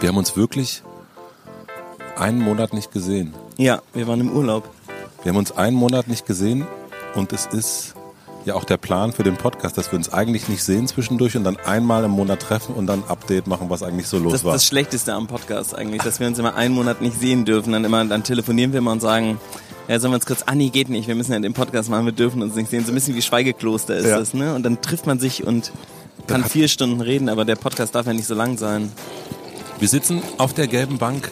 [0.00, 0.82] Wir haben uns wirklich
[2.16, 3.34] einen Monat nicht gesehen.
[3.56, 4.68] Ja, wir waren im Urlaub.
[5.22, 6.66] Wir haben uns einen Monat nicht gesehen
[7.14, 7.94] und es ist
[8.46, 11.44] ja auch der Plan für den Podcast, dass wir uns eigentlich nicht sehen zwischendurch und
[11.44, 14.44] dann einmal im Monat treffen und dann Update machen, was eigentlich so los Das ist
[14.46, 14.52] war.
[14.54, 17.72] das Schlechteste am Podcast eigentlich, dass wir uns immer einen Monat nicht sehen dürfen.
[17.72, 19.38] Dann immer, dann telefonieren wir immer und sagen,
[19.88, 22.06] ja, sollen wir uns kurz, ah nee, geht nicht, wir müssen ja den Podcast machen,
[22.06, 22.84] wir dürfen uns nicht sehen.
[22.86, 24.18] So ein bisschen wie Schweigekloster ist Ja.
[24.18, 24.54] das, ne?
[24.54, 25.70] Und dann trifft man sich und
[26.26, 28.90] kann vier Stunden reden, aber der Podcast darf ja nicht so lang sein.
[29.80, 31.30] Wir sitzen auf der gelben Bank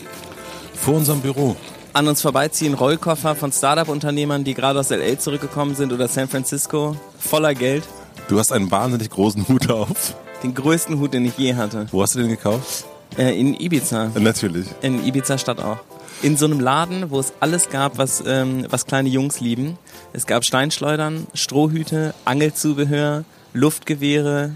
[0.72, 1.54] vor unserem Büro.
[1.92, 5.18] An uns vorbeiziehen Rollkoffer von Startup-Unternehmern, die gerade aus L.A.
[5.18, 7.84] zurückgekommen sind oder San Francisco, voller Geld.
[8.28, 10.14] Du hast einen wahnsinnig großen Hut auf.
[10.42, 11.88] Den größten Hut, den ich je hatte.
[11.90, 12.86] Wo hast du den gekauft?
[13.18, 14.12] Äh, in Ibiza.
[14.18, 14.66] Natürlich.
[14.80, 15.80] In Ibiza Stadt auch.
[16.22, 19.76] In so einem Laden, wo es alles gab, was, ähm, was kleine Jungs lieben.
[20.14, 24.52] Es gab Steinschleudern, Strohhüte, Angelzubehör, Luftgewehre,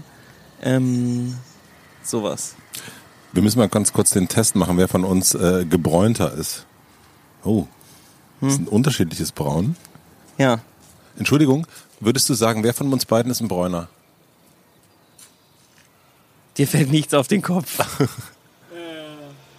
[0.63, 1.37] ähm,
[2.01, 2.55] sowas.
[3.33, 6.65] Wir müssen mal ganz kurz den Test machen, wer von uns äh, gebräunter ist.
[7.43, 7.65] Oh,
[8.41, 9.75] das ist ein unterschiedliches Braun.
[10.37, 10.59] Ja.
[11.17, 11.65] Entschuldigung,
[11.99, 13.87] würdest du sagen, wer von uns beiden ist ein Bräuner?
[16.57, 17.79] Dir fällt nichts auf den Kopf.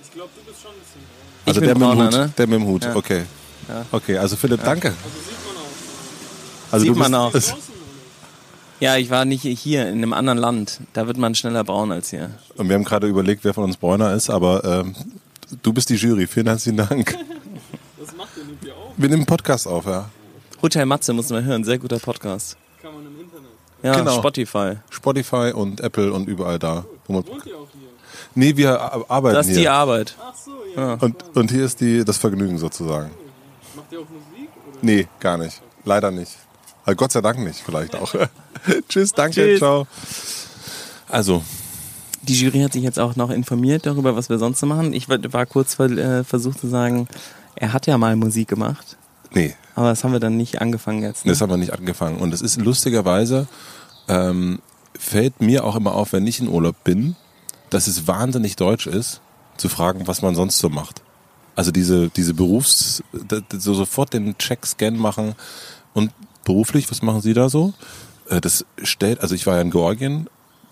[0.00, 1.42] Ich glaube, du bist schon ein bisschen braun.
[1.44, 2.32] Also bin der, mit dem Brauner, Hut, ne?
[2.38, 2.94] der mit dem Hut, Ja.
[2.94, 3.24] okay.
[3.68, 3.84] Ja.
[3.90, 4.94] Okay, also Philipp, danke.
[4.94, 6.70] Also sieht man auch.
[6.70, 7.73] Also Sieht du man bist, auch.
[8.84, 10.80] Ja, ich war nicht hier, in einem anderen Land.
[10.92, 12.30] Da wird man schneller braun als hier.
[12.56, 14.94] und wir haben gerade überlegt, wer von uns Bräuner ist, aber ähm,
[15.62, 16.26] du bist die Jury.
[16.26, 17.16] Vielen herzlichen Dank.
[17.98, 18.68] Was macht ihr?
[18.68, 18.92] Ihr auf?
[18.96, 20.10] Wir nehmen einen Podcast auf, ja.
[20.60, 22.58] Hotel Matze muss man hören, sehr guter Podcast.
[22.82, 23.50] Kann man im Internet.
[23.82, 24.18] Ja, Genau.
[24.18, 24.74] Spotify.
[24.90, 26.84] Spotify und Apple und überall da.
[27.06, 27.88] wo man- Wohnt ihr auch hier?
[28.34, 29.72] Nee, wir ar- arbeiten Das ist die hier.
[29.72, 30.14] Arbeit.
[30.22, 30.94] Ach so, ja.
[31.00, 33.10] Und, und hier ist die, das Vergnügen sozusagen.
[33.76, 34.48] Macht ihr auch Musik?
[34.68, 34.78] Oder?
[34.82, 35.62] Nee, gar nicht.
[35.86, 36.32] Leider nicht.
[36.84, 38.14] Also Gott sei Dank nicht, vielleicht auch.
[38.88, 39.58] Tschüss, danke, Tschüss.
[39.58, 39.86] ciao.
[41.08, 41.42] Also,
[42.22, 44.92] Die Jury hat sich jetzt auch noch informiert darüber, was wir sonst so machen.
[44.92, 47.08] Ich war, kurz äh, versucht zu sagen,
[47.56, 48.96] er hat ja mal Musik gemacht,
[49.32, 51.24] nee, aber das haben wir dann nicht angefangen jetzt.
[51.24, 51.32] Ne?
[51.32, 52.18] das haben wir nicht angefangen.
[52.18, 53.46] Und es ist lustigerweise,
[54.08, 54.60] ähm,
[54.98, 57.16] fällt mir auch immer auf, wenn ich in Urlaub bin,
[57.70, 59.20] dass es wahnsinnig deutsch ist,
[59.56, 61.02] zu fragen, was man sonst so macht.
[61.56, 63.02] Also diese, diese Berufs,
[63.52, 65.34] so sofort den Check-Scan machen
[65.92, 66.10] und
[66.44, 67.72] beruflich, was machen Sie da so?
[68.28, 70.28] Äh, Das stellt, also ich war ja in Georgien,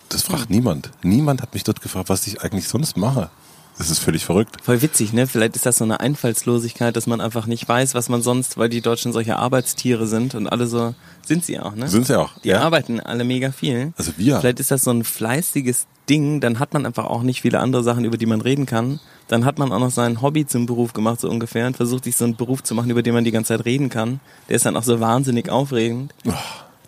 [0.08, 0.90] das fragt niemand.
[1.02, 3.30] Niemand hat mich dort gefragt, was ich eigentlich sonst mache.
[3.78, 4.58] Das ist völlig verrückt.
[4.62, 5.26] Voll witzig, ne?
[5.26, 8.68] Vielleicht ist das so eine Einfallslosigkeit, dass man einfach nicht weiß, was man sonst, weil
[8.68, 10.94] die Deutschen solche Arbeitstiere sind und alle so,
[11.24, 11.88] sind sie auch, ne?
[11.88, 12.38] Sind sie auch.
[12.44, 12.60] Die ja?
[12.60, 13.94] arbeiten alle mega viel.
[13.96, 14.40] Also wir.
[14.40, 17.82] Vielleicht ist das so ein fleißiges Ding, dann hat man einfach auch nicht viele andere
[17.82, 19.00] Sachen, über die man reden kann.
[19.28, 22.16] Dann hat man auch noch sein Hobby zum Beruf gemacht, so ungefähr, und versucht sich
[22.16, 24.20] so einen Beruf zu machen, über den man die ganze Zeit reden kann.
[24.48, 26.14] Der ist dann auch so wahnsinnig aufregend.
[26.26, 26.32] Oh.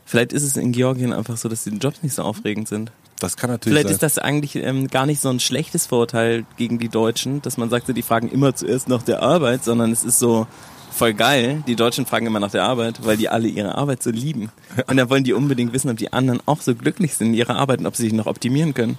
[0.04, 2.92] Vielleicht ist es in Georgien einfach so, dass die Jobs nicht so aufregend sind.
[3.20, 3.94] Das kann natürlich Vielleicht sein.
[3.94, 7.70] ist das eigentlich ähm, gar nicht so ein schlechtes Vorurteil gegen die Deutschen, dass man
[7.70, 10.46] sagt, die fragen immer zuerst nach der Arbeit, sondern es ist so
[10.90, 11.62] voll geil.
[11.66, 14.50] Die Deutschen fragen immer nach der Arbeit, weil die alle ihre Arbeit so lieben.
[14.88, 17.56] Und dann wollen die unbedingt wissen, ob die anderen auch so glücklich sind in ihrer
[17.56, 18.98] Arbeit und ob sie sich noch optimieren können.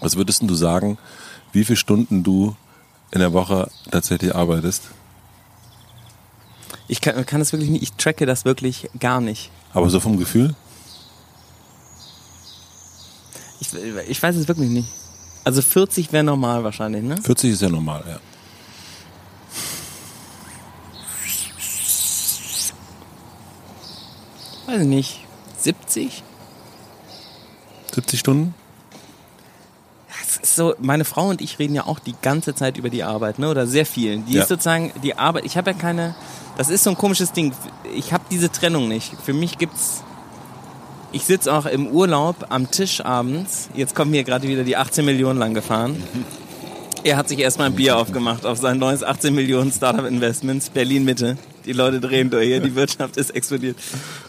[0.00, 0.98] Was würdest denn du sagen,
[1.52, 2.56] wie viele Stunden du
[3.10, 4.82] in der Woche tatsächlich arbeitest?
[6.88, 9.50] Ich kann, kann das wirklich nicht, ich tracke das wirklich gar nicht.
[9.72, 10.54] Aber so vom Gefühl?
[13.60, 13.72] Ich,
[14.08, 14.88] ich weiß es wirklich nicht.
[15.44, 17.16] Also 40 wäre normal wahrscheinlich, ne?
[17.22, 18.18] 40 ist ja normal, ja.
[24.66, 25.20] Weiß ich nicht.
[25.58, 26.22] 70?
[27.94, 28.54] 70 Stunden?
[30.56, 33.38] Es so, meine Frau und ich reden ja auch die ganze Zeit über die Arbeit,
[33.38, 33.50] ne?
[33.50, 34.18] Oder sehr viel.
[34.20, 34.42] Die Ja.
[34.42, 35.44] ist sozusagen die Arbeit.
[35.44, 36.14] Ich habe ja keine.
[36.56, 37.52] Das ist so ein komisches Ding.
[37.94, 39.12] Ich habe diese Trennung nicht.
[39.22, 40.02] Für mich gibt's.
[41.12, 43.68] Ich sitze auch im Urlaub am Tisch abends.
[43.74, 46.02] Jetzt kommen hier gerade wieder die 18 Millionen lang gefahren.
[47.04, 51.04] Er hat sich erstmal ein Bier aufgemacht auf sein neues 18 Millionen Startup Investments Berlin
[51.04, 51.36] Mitte.
[51.64, 53.76] Die Leute drehen durch hier, die Wirtschaft ist explodiert.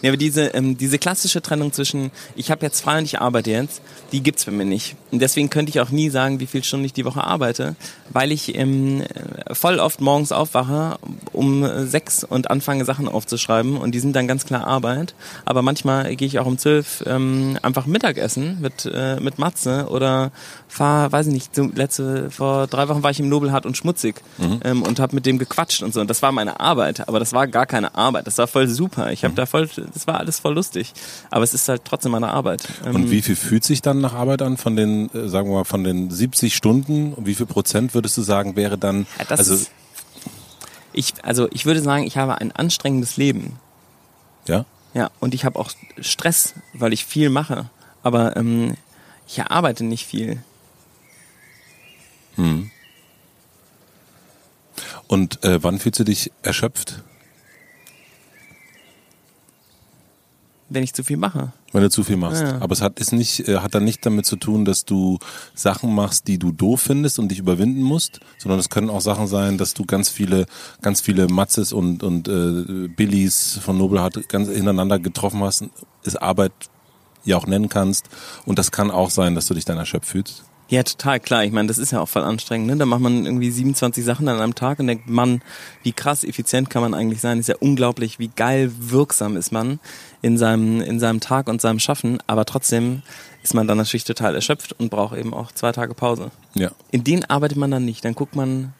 [0.02, 3.50] Ja, aber diese, ähm, diese klassische Trennung zwischen, ich habe jetzt frei und ich arbeite
[3.50, 3.80] jetzt,
[4.12, 4.94] die gibt's bei mir nicht.
[5.10, 7.76] Und deswegen könnte ich auch nie sagen, wie viele Stunden ich die Woche arbeite,
[8.10, 10.98] weil ich ähm, äh, voll oft morgens aufwache
[11.32, 15.14] um sechs und anfange Sachen aufzuschreiben und die sind dann ganz klar Arbeit.
[15.44, 20.30] Aber manchmal gehe ich auch um zwölf ähm, einfach Mittagessen mit, äh, mit Matze oder
[20.68, 24.16] fahr, weiß ich nicht, so letzte, vor drei Wochen war ich im Nobelhart und schmutzig
[24.64, 26.00] ähm, und habe mit dem gequatscht und so.
[26.00, 28.26] Und das war meine Arbeit, aber das war gar keine Arbeit.
[28.26, 29.10] Das war voll super.
[29.12, 30.92] Ich habe da voll, das war alles voll lustig.
[31.30, 32.64] Aber es ist halt trotzdem meine Arbeit.
[32.84, 35.56] Ähm, Und wie viel fühlt sich dann nach Arbeit an von den, äh, sagen wir
[35.58, 37.14] mal, von den 70 Stunden?
[37.14, 39.70] Und wie viel Prozent würdest du sagen, wäre dann, Ja, das also, ist,
[40.92, 43.58] ich, also ich würde sagen, ich habe ein anstrengendes Leben.
[44.46, 44.64] ja?
[44.94, 47.68] Ja, und ich habe auch Stress, weil ich viel mache.
[48.02, 48.74] Aber ähm,
[49.26, 50.42] ich arbeite nicht viel.
[55.08, 57.02] Und äh, wann fühlst du dich erschöpft?
[60.70, 61.52] Wenn ich zu viel mache.
[61.72, 62.42] Wenn du zu viel machst.
[62.42, 62.60] Ja.
[62.60, 65.18] Aber es hat, ist nicht, äh, hat dann nicht damit zu tun, dass du
[65.54, 69.26] Sachen machst, die du doof findest und dich überwinden musst, sondern es können auch Sachen
[69.26, 70.46] sein, dass du ganz viele,
[70.82, 75.64] ganz viele Matzes und, und äh, Billies von Nobelhart ganz hintereinander getroffen hast,
[76.04, 76.52] es Arbeit
[77.24, 78.08] ja auch nennen kannst.
[78.44, 80.44] Und das kann auch sein, dass du dich dann erschöpft fühlst.
[80.70, 81.44] Ja, total klar.
[81.44, 82.66] Ich meine, das ist ja auch voll anstrengend.
[82.66, 82.76] Ne?
[82.76, 85.40] Da macht man irgendwie 27 Sachen an einem Tag und denkt, Mann,
[85.82, 87.38] wie krass effizient kann man eigentlich sein?
[87.38, 89.80] Ist ja unglaublich, wie geil wirksam ist man
[90.20, 92.18] in seinem, in seinem Tag und seinem Schaffen.
[92.26, 93.00] Aber trotzdem
[93.42, 96.30] ist man dann natürlich total erschöpft und braucht eben auch zwei Tage Pause.
[96.54, 96.70] Ja.
[96.90, 98.04] In denen arbeitet man dann nicht.
[98.04, 98.74] Dann guckt man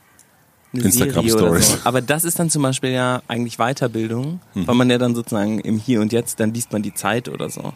[0.75, 1.69] eine Instagram Serie oder Stories.
[1.73, 1.79] so.
[1.85, 4.67] Aber das ist dann zum Beispiel ja eigentlich Weiterbildung, Mhm.
[4.67, 7.49] weil man ja dann sozusagen im Hier und Jetzt, dann liest man die Zeit oder
[7.49, 7.73] so.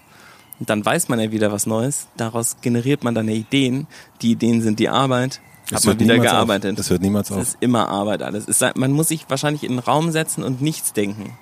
[0.62, 2.06] Und dann weiß man ja wieder was Neues.
[2.16, 3.88] Daraus generiert man dann ja Ideen.
[4.20, 5.40] Die Ideen sind die Arbeit.
[5.64, 6.36] Hat Das man wieder niemals auf.
[6.36, 6.78] gearbeitet.
[6.78, 7.42] Das hört niemals auf.
[7.42, 8.46] ist immer Arbeit alles.
[8.46, 11.36] Es sei, man muss sich wahrscheinlich in den Raum setzen und nichts denken.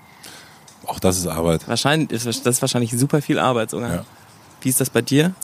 [0.87, 1.69] Auch das ist Arbeit.
[1.69, 3.95] Wahrscheinlich ist das ist wahrscheinlich super viel Arbeit sogar.
[3.95, 4.05] Ja.
[4.63, 5.35] Wie ist das bei dir?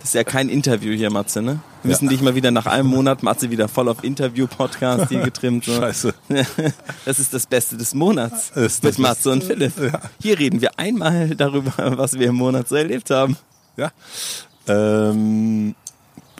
[0.00, 1.60] Das ist ja kein Interview hier, Matze, ne?
[1.82, 1.96] Wir Ja.
[1.96, 5.64] müssen dich mal wieder nach einem Monat, Matze, wieder voll auf Interview-Podcast hier getrimmt.
[5.64, 5.74] So.
[5.76, 6.14] Scheiße.
[7.04, 8.50] Das ist das Beste des Monats.
[8.54, 9.72] Das ist mit Matze und Philipp.
[10.20, 13.36] Hier reden wir einmal darüber, was wir im Monat so erlebt haben.
[13.76, 13.90] Ja.
[14.68, 15.74] Ähm,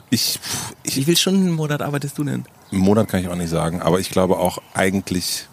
[0.09, 0.39] ich,
[0.83, 2.45] ich, Wie viele Stunden im Monat arbeitest du denn?
[2.71, 5.47] Im Monat kann ich auch nicht sagen, aber ich glaube auch eigentlich,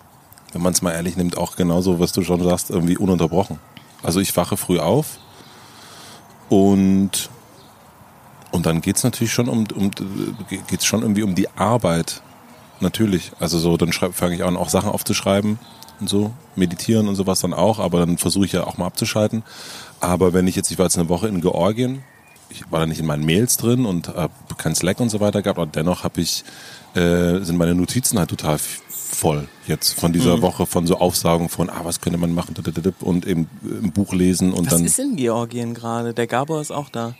[0.52, 3.58] wenn man es mal ehrlich nimmt, auch genauso, was du schon sagst, irgendwie ununterbrochen.
[4.02, 5.18] Also ich wache früh auf
[6.48, 7.28] und,
[8.50, 9.90] und dann geht's natürlich schon um, um
[10.68, 12.22] geht's schon irgendwie um die Arbeit.
[12.80, 13.32] Natürlich.
[13.40, 15.58] Also so, dann fange ich an, auch Sachen aufzuschreiben
[16.00, 19.42] und so, meditieren und sowas dann auch, aber dann versuche ich ja auch mal abzuschalten.
[20.00, 22.02] Aber wenn ich jetzt, ich war jetzt eine Woche in Georgien,
[22.50, 25.42] ich war da nicht in meinen Mails drin und habe kein Slack und so weiter
[25.42, 26.44] gehabt, aber dennoch habe ich,
[26.94, 31.70] äh, sind meine Notizen halt total voll jetzt von dieser Woche, von so Aufsagung von,
[31.70, 32.54] ah, was könnte man machen,
[33.00, 34.84] und eben ein Buch lesen und Was dann.
[34.84, 36.14] ist in Georgien gerade?
[36.14, 37.14] Der Gabor ist auch da.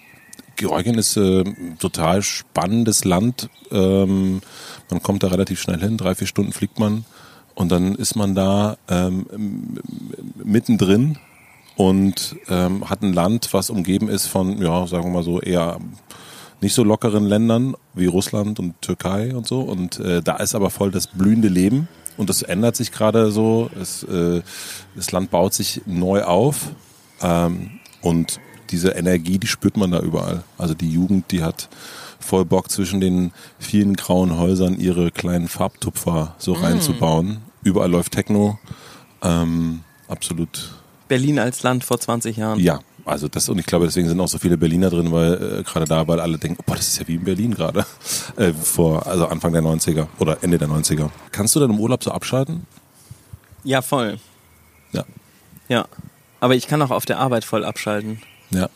[0.57, 1.45] Georgien ist äh,
[1.79, 3.49] total spannendes Land.
[3.71, 4.41] Ähm,
[4.91, 7.05] man kommt da relativ schnell hin, drei, vier Stunden fliegt man
[7.55, 9.79] und dann ist man da ähm,
[10.43, 11.19] mittendrin
[11.77, 15.79] und ähm, hat ein Land, was umgeben ist von, ja, sagen wir mal so, eher
[16.61, 19.61] nicht so lockeren Ländern wie Russland und Türkei und so.
[19.61, 21.89] Und äh, da ist aber voll das blühende Leben.
[22.17, 23.71] Und das ändert sich gerade so.
[23.81, 24.43] Es, äh,
[24.97, 26.73] das Land baut sich neu auf.
[27.23, 30.45] Ähm, und diese Energie, die spürt man da überall.
[30.57, 31.69] Also die Jugend, die hat
[32.21, 37.39] voll Bock zwischen den vielen grauen Häusern ihre kleinen Farbtupfer so reinzubauen.
[37.63, 38.59] Überall läuft Techno.
[39.23, 40.75] Ähm, absolut
[41.09, 42.61] Berlin als Land vor 20 Jahren.
[42.61, 45.63] ja, also das und ich glaube, deswegen sind auch so viele Berliner drin, weil äh,
[45.63, 47.85] gerade da, weil alle denken, boah, das ist ja wie in Berlin gerade.
[48.37, 51.11] Äh, vor, also Anfang der 90er oder Ende der 90er.
[51.33, 52.67] Kannst du dann im Urlaub so abschalten?
[53.65, 54.21] Ja, voll.
[54.93, 55.05] Ja.
[55.69, 55.87] Ja.
[56.39, 58.23] Aber ich kann auch auf der Arbeit voll abschalten.
[58.51, 58.69] Ja.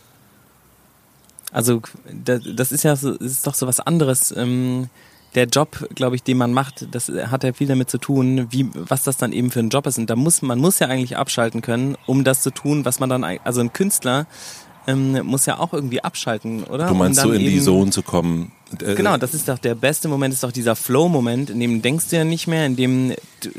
[1.52, 1.82] Also
[2.12, 4.34] das, ist ja so, ist doch so was anderes.
[4.36, 4.88] Ähm,
[5.34, 8.68] der Job, glaube ich, den man macht, das hat ja viel damit zu tun, wie
[8.74, 9.98] was das dann eben für ein Job ist.
[9.98, 13.08] Und da muss man muss ja eigentlich abschalten können, um das zu tun, was man
[13.08, 14.26] dann also ein Künstler
[14.86, 16.88] ähm, muss ja auch irgendwie abschalten, oder?
[16.88, 18.52] Du meinst um so in die Zone zu kommen.
[18.80, 22.08] Äh, Genau, das ist doch der beste Moment, ist doch dieser Flow-Moment, in dem denkst
[22.10, 23.52] du ja nicht mehr, in dem du, äh,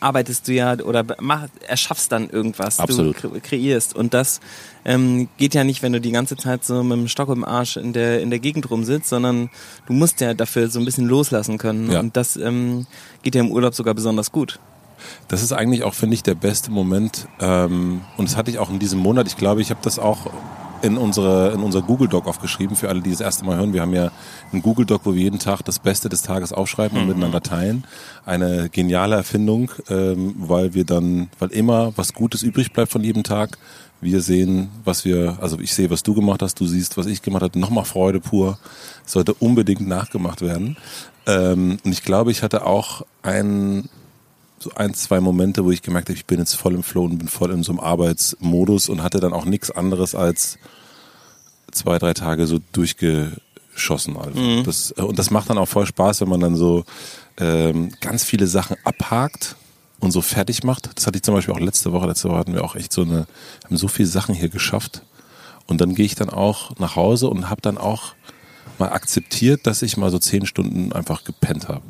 [0.00, 3.22] arbeitest du ja oder mach, erschaffst dann irgendwas, Absolut.
[3.22, 3.94] du kre kreierst.
[3.94, 4.40] Und das
[4.84, 7.76] ähm, geht ja nicht, wenn du die ganze Zeit so mit dem Stock im Arsch
[7.76, 9.50] in der, in der Gegend rumsitzt, sondern
[9.86, 11.90] du musst ja dafür so ein bisschen loslassen können.
[11.90, 12.00] Ja.
[12.00, 12.86] Und das ähm,
[13.22, 14.60] geht ja im Urlaub sogar besonders gut.
[15.28, 17.28] Das ist eigentlich auch, finde ich, der beste Moment.
[17.40, 19.26] Ähm, und das hatte ich auch in diesem Monat.
[19.26, 20.30] Ich glaube, ich habe das auch
[20.82, 23.72] in unsere in unser Google Doc aufgeschrieben für alle, die das erste Mal hören.
[23.72, 24.10] Wir haben ja
[24.52, 27.84] einen Google Doc, wo wir jeden Tag das Beste des Tages aufschreiben und miteinander teilen.
[28.24, 33.22] Eine geniale Erfindung, ähm, weil wir dann, weil immer was Gutes übrig bleibt von jedem
[33.22, 33.58] Tag.
[34.00, 37.22] Wir sehen, was wir, also ich sehe, was du gemacht hast, du siehst, was ich
[37.22, 37.58] gemacht habe.
[37.58, 38.58] Nochmal Freude pur.
[39.06, 40.76] Sollte unbedingt nachgemacht werden.
[41.26, 43.88] Ähm, und ich glaube, ich hatte auch einen
[44.58, 47.18] so ein, zwei Momente, wo ich gemerkt habe, ich bin jetzt voll im Flow und
[47.18, 50.58] bin voll in so einem Arbeitsmodus und hatte dann auch nichts anderes als
[51.72, 54.16] zwei, drei Tage so durchgeschossen.
[54.16, 54.62] Also.
[54.62, 56.84] Das, und das macht dann auch voll Spaß, wenn man dann so
[57.36, 59.56] ähm, ganz viele Sachen abhakt
[60.00, 60.90] und so fertig macht.
[60.96, 62.06] Das hatte ich zum Beispiel auch letzte Woche.
[62.06, 63.26] Letzte Woche hatten wir auch echt so eine,
[63.64, 65.02] haben so viele Sachen hier geschafft.
[65.66, 68.14] Und dann gehe ich dann auch nach Hause und habe dann auch
[68.78, 71.82] mal akzeptiert, dass ich mal so zehn Stunden einfach gepennt habe.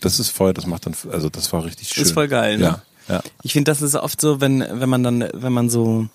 [0.00, 2.02] Das ist voll, das macht dann, also das war richtig schön.
[2.02, 2.64] Ist voll geil, ne?
[2.64, 3.22] Ja, ja.
[3.42, 6.08] Ich finde, das ist oft so, wenn, wenn man dann, wenn man so,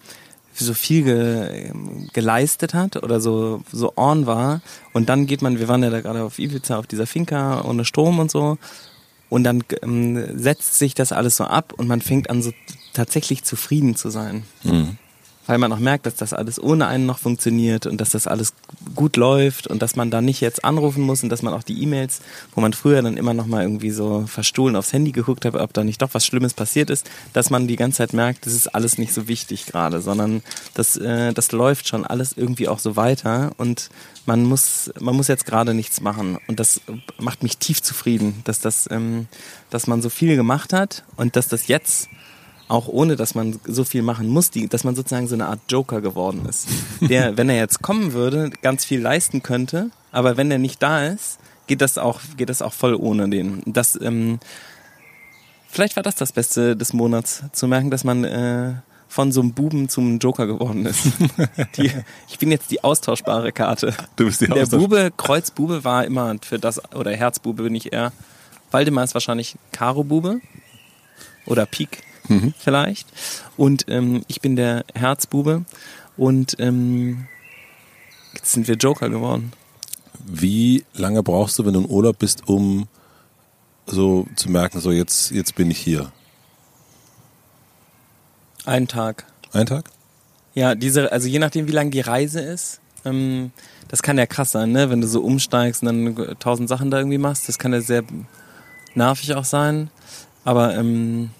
[0.53, 1.71] so viel ge,
[2.13, 4.61] geleistet hat oder so, so on war
[4.93, 7.85] und dann geht man, wir waren ja da gerade auf Ibiza auf dieser Finca ohne
[7.85, 8.57] Strom und so
[9.31, 12.51] Und dann ähm, setzt sich das alles so ab und man fängt an so
[12.91, 14.43] tatsächlich zufrieden zu sein.
[14.63, 14.97] Mhm.
[15.51, 18.53] Weil man auch merkt, dass das alles ohne einen noch funktioniert und dass das alles
[18.95, 21.83] gut läuft und dass man da nicht jetzt anrufen muss und dass man auch die
[21.83, 22.21] E-Mails,
[22.55, 25.73] wo man früher dann immer noch mal irgendwie so verstohlen aufs Handy geguckt hat, ob
[25.73, 28.73] da nicht doch was Schlimmes passiert ist, dass man die ganze Zeit merkt, das ist
[28.73, 30.41] alles nicht so wichtig gerade, sondern
[30.73, 33.89] das, äh, das läuft schon alles irgendwie auch so weiter und
[34.25, 36.79] man muss, man muss jetzt gerade nichts machen und das
[37.19, 39.27] macht mich tief zufrieden, dass das, ähm,
[39.69, 42.07] dass man so viel gemacht hat und dass das jetzt
[42.71, 45.59] auch ohne dass man so viel machen muss, die, dass man sozusagen so eine Art
[45.69, 46.67] Joker geworden ist.
[47.01, 51.05] Der, wenn er jetzt kommen würde, ganz viel leisten könnte, aber wenn er nicht da
[51.05, 51.37] ist,
[51.67, 53.61] geht das auch, geht das auch voll ohne den.
[53.65, 54.39] Das, ähm,
[55.69, 58.73] vielleicht war das das Beste des Monats, zu merken, dass man äh,
[59.07, 61.05] von so einem Buben zum Joker geworden ist.
[61.77, 61.91] Die,
[62.29, 63.93] ich bin jetzt die austauschbare Karte.
[64.15, 67.91] Du bist die Der Austausch- Bube, Kreuzbube war immer für das, oder Herzbube bin ich
[67.91, 68.13] eher.
[68.71, 70.39] Waldemar ist wahrscheinlich Karo-Bube
[71.45, 72.03] oder Pik
[72.57, 73.07] vielleicht.
[73.57, 75.65] Und ähm, ich bin der Herzbube
[76.17, 77.27] und ähm,
[78.33, 79.53] jetzt sind wir Joker geworden.
[80.25, 82.87] Wie lange brauchst du, wenn du in Urlaub bist, um
[83.85, 86.11] so zu merken, so jetzt, jetzt bin ich hier?
[88.65, 89.25] Einen Tag.
[89.51, 89.89] Ein Tag?
[90.53, 93.51] Ja, diese, also je nachdem, wie lang die Reise ist, ähm,
[93.87, 94.89] das kann ja krass sein, ne?
[94.89, 98.03] Wenn du so umsteigst und dann tausend Sachen da irgendwie machst, das kann ja sehr
[98.93, 99.89] nervig auch sein.
[100.43, 101.31] Aber ähm,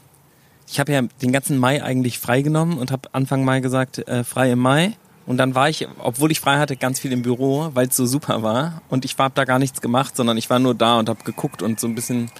[0.71, 4.53] ich habe ja den ganzen Mai eigentlich freigenommen und habe Anfang Mai gesagt, äh, frei
[4.53, 4.93] im Mai.
[5.25, 8.05] Und dann war ich, obwohl ich frei hatte, ganz viel im Büro, weil es so
[8.05, 8.81] super war.
[8.89, 11.61] Und ich habe da gar nichts gemacht, sondern ich war nur da und habe geguckt
[11.61, 12.31] und so ein bisschen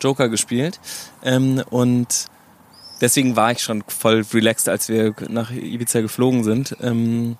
[0.00, 0.78] Joker gespielt.
[1.24, 2.26] Ähm, und
[3.00, 6.76] deswegen war ich schon voll relaxed, als wir nach Ibiza geflogen sind.
[6.80, 7.36] Ähm,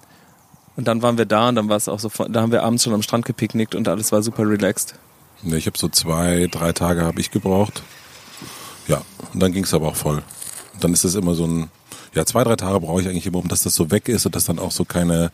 [0.77, 2.83] und dann waren wir da und dann war es auch so, da haben wir abends
[2.83, 4.97] schon am Strand gepicknickt und alles war super relaxed.
[5.43, 7.83] Ne, ich habe so zwei, drei Tage habe ich gebraucht.
[8.89, 9.03] Ja,
[9.33, 10.23] und dann ging es aber auch voll.
[10.81, 11.71] Und dann ist es immer so ein,
[12.15, 14.35] ja, zwei, drei Tage brauche ich eigentlich immer, um dass das so weg ist und
[14.35, 15.31] dass dann auch so keine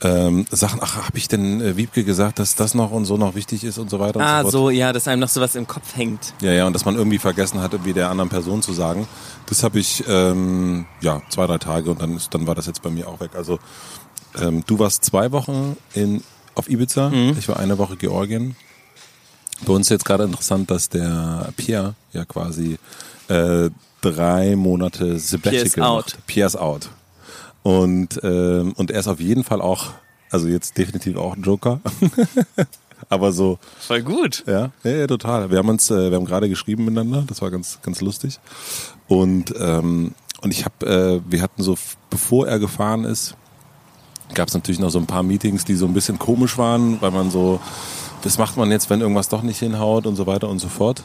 [0.00, 3.34] ähm, Sachen, ach, habe ich denn äh, Wiebke gesagt, dass das noch und so noch
[3.34, 4.52] wichtig ist und so weiter und Ah, so fort.
[4.52, 6.34] so, ja, dass einem noch sowas im Kopf hängt.
[6.40, 9.08] Ja, ja, und dass man irgendwie vergessen hat, irgendwie der anderen Person zu sagen.
[9.46, 12.82] Das habe ich, ähm, ja, zwei, drei Tage und dann, ist, dann war das jetzt
[12.82, 13.30] bei mir auch weg.
[13.34, 13.58] Also
[14.40, 16.22] ähm, du warst zwei Wochen in,
[16.54, 18.54] auf Ibiza, ich war eine Woche Georgien.
[19.64, 22.78] Bei uns ist jetzt gerade interessant, dass der Pierre ja quasi
[23.28, 23.70] äh,
[24.12, 26.86] drei Monate Sabbatical Pierre is out.
[26.86, 26.90] out.
[27.62, 29.92] Und, ähm, und er ist auf jeden Fall auch,
[30.30, 31.80] also jetzt definitiv auch ein Joker.
[33.08, 34.44] Aber so, Voll gut.
[34.46, 35.50] ja, ja, ja, total.
[35.50, 38.40] Wir haben uns, äh, wir haben gerade geschrieben miteinander, das war ganz, ganz lustig.
[39.06, 41.76] Und ähm, und ich habe, äh, wir hatten so,
[42.10, 43.34] bevor er gefahren ist,
[44.34, 47.10] gab es natürlich noch so ein paar Meetings, die so ein bisschen komisch waren, weil
[47.10, 47.60] man so,
[48.22, 51.04] was macht man jetzt, wenn irgendwas doch nicht hinhaut und so weiter und so fort.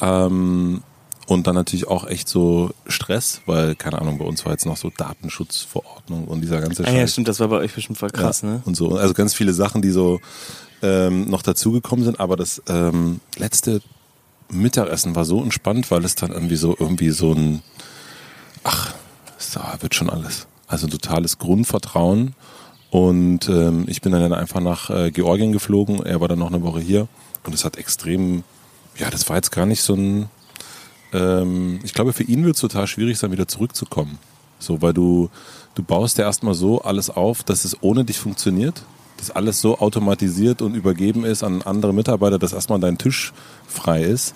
[0.00, 0.82] Ähm,
[1.26, 4.76] und dann natürlich auch echt so Stress, weil, keine Ahnung, bei uns war jetzt noch
[4.76, 7.12] so Datenschutzverordnung und dieser ganze Ah, ja, Scheiß.
[7.12, 8.62] stimmt, das war bei euch bestimmt voll krass, Ja, ne?
[8.64, 8.96] Und so.
[8.96, 10.20] Also ganz viele Sachen, die so
[10.82, 12.20] ähm, noch dazugekommen sind.
[12.20, 13.80] Aber das ähm, letzte
[14.50, 17.62] Mittagessen war so entspannt, weil es dann irgendwie so irgendwie so ein
[18.62, 18.94] ach,
[19.38, 20.46] so wird schon alles.
[20.66, 22.34] Also ein totales Grundvertrauen.
[22.90, 26.04] Und ähm, ich bin dann einfach nach äh, Georgien geflogen.
[26.04, 27.08] Er war dann noch eine Woche hier.
[27.44, 28.44] Und es hat extrem,
[28.96, 30.30] ja, das war jetzt gar nicht so ein,
[31.14, 34.18] ähm, ich glaube, für ihn wird es total schwierig sein, wieder zurückzukommen.
[34.58, 35.30] So, weil du,
[35.74, 38.82] du baust ja erstmal so alles auf, dass es ohne dich funktioniert.
[39.16, 43.32] Dass alles so automatisiert und übergeben ist an andere Mitarbeiter, dass erstmal dein Tisch
[43.66, 44.34] frei ist.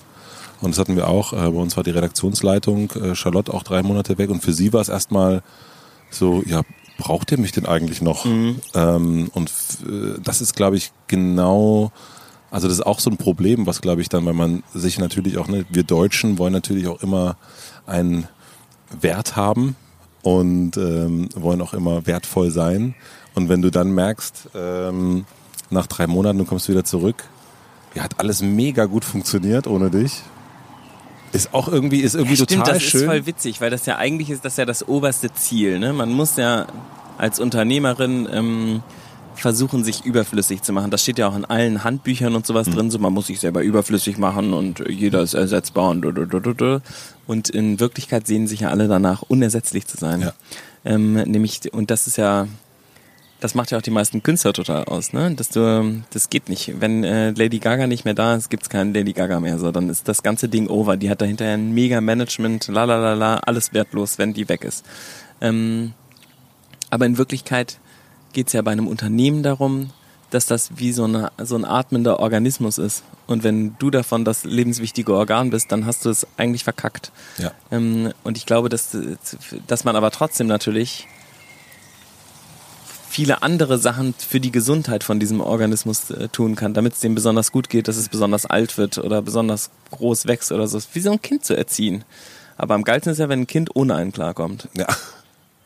[0.61, 1.33] Und das hatten wir auch.
[1.33, 4.31] Äh, bei uns war die Redaktionsleitung, äh, Charlotte auch drei Monate weg.
[4.31, 5.43] Und für sie war es erstmal
[6.11, 6.63] so, ja,
[6.97, 8.25] braucht ihr mich denn eigentlich noch?
[8.75, 9.51] Ähm, und
[9.85, 11.93] äh, das ist, glaube ich, genau,
[12.51, 15.39] also das ist auch so ein Problem, was, glaube ich, dann, weil man sich natürlich
[15.39, 17.37] auch, ne, wir Deutschen wollen natürlich auch immer
[17.87, 18.27] einen
[19.01, 19.77] Wert haben
[20.23, 22.95] und ähm, wollen auch immer wertvoll sein.
[23.35, 25.27] Und wenn du dann merkst, ähm,
[25.71, 27.25] nach drei Monaten, du kommst wieder zurück,
[27.95, 30.23] ja, hat alles mega gut funktioniert ohne dich.
[31.33, 33.01] Ist auch irgendwie, ist irgendwie Stimmt, total das schön.
[33.03, 35.79] ist voll witzig, weil das ja eigentlich ist das ja das oberste Ziel.
[35.79, 35.93] Ne?
[35.93, 36.67] Man muss ja
[37.19, 38.83] als Unternehmerin ähm,
[39.41, 40.91] versuchen, sich überflüssig zu machen.
[40.91, 42.47] Das steht ja auch in allen Handbüchern und Mhm.
[42.47, 42.91] sowas drin.
[42.91, 46.05] So, man muss sich selber überflüssig machen und jeder ist ersetzbar und
[47.27, 50.21] und in Wirklichkeit sehen sich ja alle danach, unersetzlich zu sein.
[50.23, 50.33] Ja.
[50.85, 52.47] Ähm, nämlich und das ist ja
[53.41, 55.33] das macht ja auch die meisten Künstler total aus, ne?
[55.35, 56.81] Dass du, das geht nicht.
[56.81, 59.59] Wenn äh, Lady Gaga nicht mehr da ist, gibt's keinen Lady Gaga mehr.
[59.59, 60.97] So, dann ist das ganze Ding over.
[60.97, 64.49] Die hat da hinterher ein mega Management, la la la la, alles wertlos, wenn die
[64.49, 64.85] weg ist.
[65.41, 65.93] Ähm,
[66.91, 67.79] aber in Wirklichkeit
[68.39, 69.91] geht's ja bei einem Unternehmen darum,
[70.31, 73.03] dass das wie so, eine, so ein atmender Organismus ist.
[73.27, 77.11] Und wenn du davon das lebenswichtige Organ bist, dann hast du es eigentlich verkackt.
[77.39, 77.51] Ja.
[77.73, 78.97] Ähm, und ich glaube, dass,
[79.67, 81.09] dass man aber trotzdem natürlich
[83.11, 87.17] viele andere Sachen für die Gesundheit von diesem Organismus äh, tun kann, damit es dem
[87.17, 90.79] besonders gut geht, dass es besonders alt wird oder besonders groß wächst oder so.
[90.93, 92.05] Wie so ein Kind zu erziehen.
[92.57, 94.69] Aber am geilsten ist ja, wenn ein Kind ohne einen klarkommt.
[94.75, 94.87] Ja.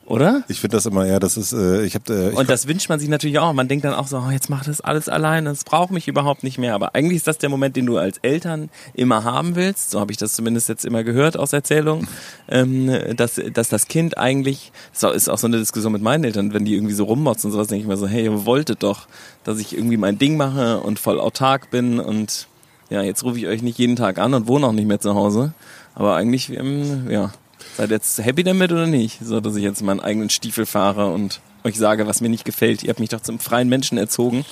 [0.04, 0.42] Oder?
[0.48, 2.12] Ich finde das immer, ja, das ist, äh, ich habe.
[2.12, 3.52] Äh, ich Und das wünscht man sich natürlich auch.
[3.52, 6.42] Man denkt dann auch so, oh, jetzt macht das alles allein, das braucht mich überhaupt
[6.42, 6.74] nicht mehr.
[6.74, 9.90] Aber eigentlich ist das der Moment, den du als Eltern immer haben willst.
[9.90, 12.08] So habe ich das zumindest jetzt immer gehört aus Erzählungen,
[12.48, 16.52] ähm, dass, dass das Kind eigentlich, das ist auch so eine Diskussion mit meinen Eltern,
[16.52, 19.06] wenn die irgendwie so rummotzen und sowas, denke ich mir so, hey, ihr wolltet doch,
[19.44, 22.48] dass ich irgendwie mein Ding mache und voll autark bin und
[22.90, 25.14] ja, jetzt rufe ich euch nicht jeden Tag an und wohne auch nicht mehr zu
[25.14, 25.54] Hause.
[25.94, 27.32] Aber eigentlich, ähm, ja,
[27.76, 29.20] Seid ihr jetzt happy damit oder nicht?
[29.22, 32.82] So, dass ich jetzt meinen eigenen Stiefel fahre und euch sage, was mir nicht gefällt.
[32.82, 34.44] Ihr habt mich doch zum freien Menschen erzogen.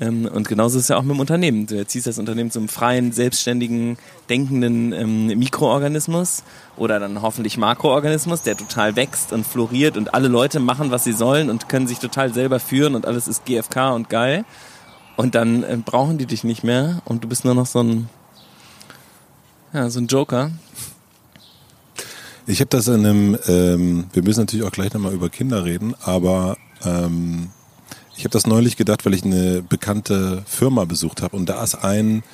[0.00, 1.66] Ähm, und genauso ist es ja auch mit dem Unternehmen.
[1.66, 6.44] Du erziehst das Unternehmen zum freien, selbstständigen, denkenden ähm, Mikroorganismus
[6.76, 11.12] oder dann hoffentlich Makroorganismus, der total wächst und floriert und alle Leute machen, was sie
[11.12, 14.44] sollen und können sich total selber führen und alles ist GFK und geil.
[15.16, 18.08] Und dann äh, brauchen die dich nicht mehr und du bist nur noch so ein,
[19.72, 20.50] ja, so ein Joker,
[22.46, 25.94] Ich habe das in einem, ähm, wir müssen natürlich auch gleich nochmal über Kinder reden,
[26.02, 27.50] aber ähm,
[28.16, 31.76] ich habe das neulich gedacht, weil ich eine bekannte Firma besucht habe und da ist
[31.76, 32.24] ein,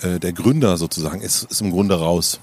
[0.00, 2.40] äh, der Gründer sozusagen, ist, ist im Grunde raus.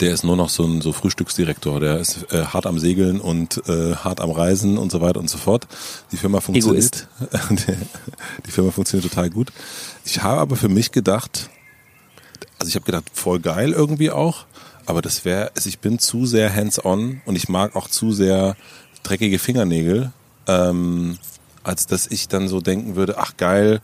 [0.00, 3.62] Der ist nur noch so ein so Frühstücksdirektor, der ist äh, hart am Segeln und
[3.68, 5.66] äh, hart am Reisen und so weiter und so fort.
[6.12, 7.08] Die Firma funktioniert.
[8.46, 9.52] die Firma funktioniert total gut.
[10.04, 11.50] Ich habe aber für mich gedacht,
[12.58, 14.46] also ich habe gedacht, voll geil irgendwie auch,
[14.86, 18.56] aber das wäre, also ich bin zu sehr hands-on und ich mag auch zu sehr
[19.02, 20.12] dreckige Fingernägel,
[20.46, 21.18] ähm,
[21.62, 23.80] als dass ich dann so denken würde, ach geil,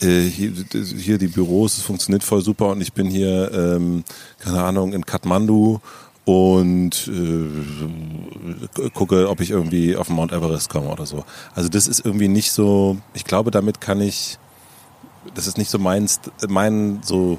[0.00, 4.04] äh, hier, hier die Büros, es funktioniert voll super und ich bin hier, ähm,
[4.38, 5.80] keine Ahnung, in Kathmandu
[6.24, 11.24] und äh, gucke, ob ich irgendwie auf den Mount Everest komme oder so.
[11.54, 14.38] Also das ist irgendwie nicht so, ich glaube, damit kann ich,
[15.34, 16.08] das ist nicht so mein,
[16.48, 17.38] mein so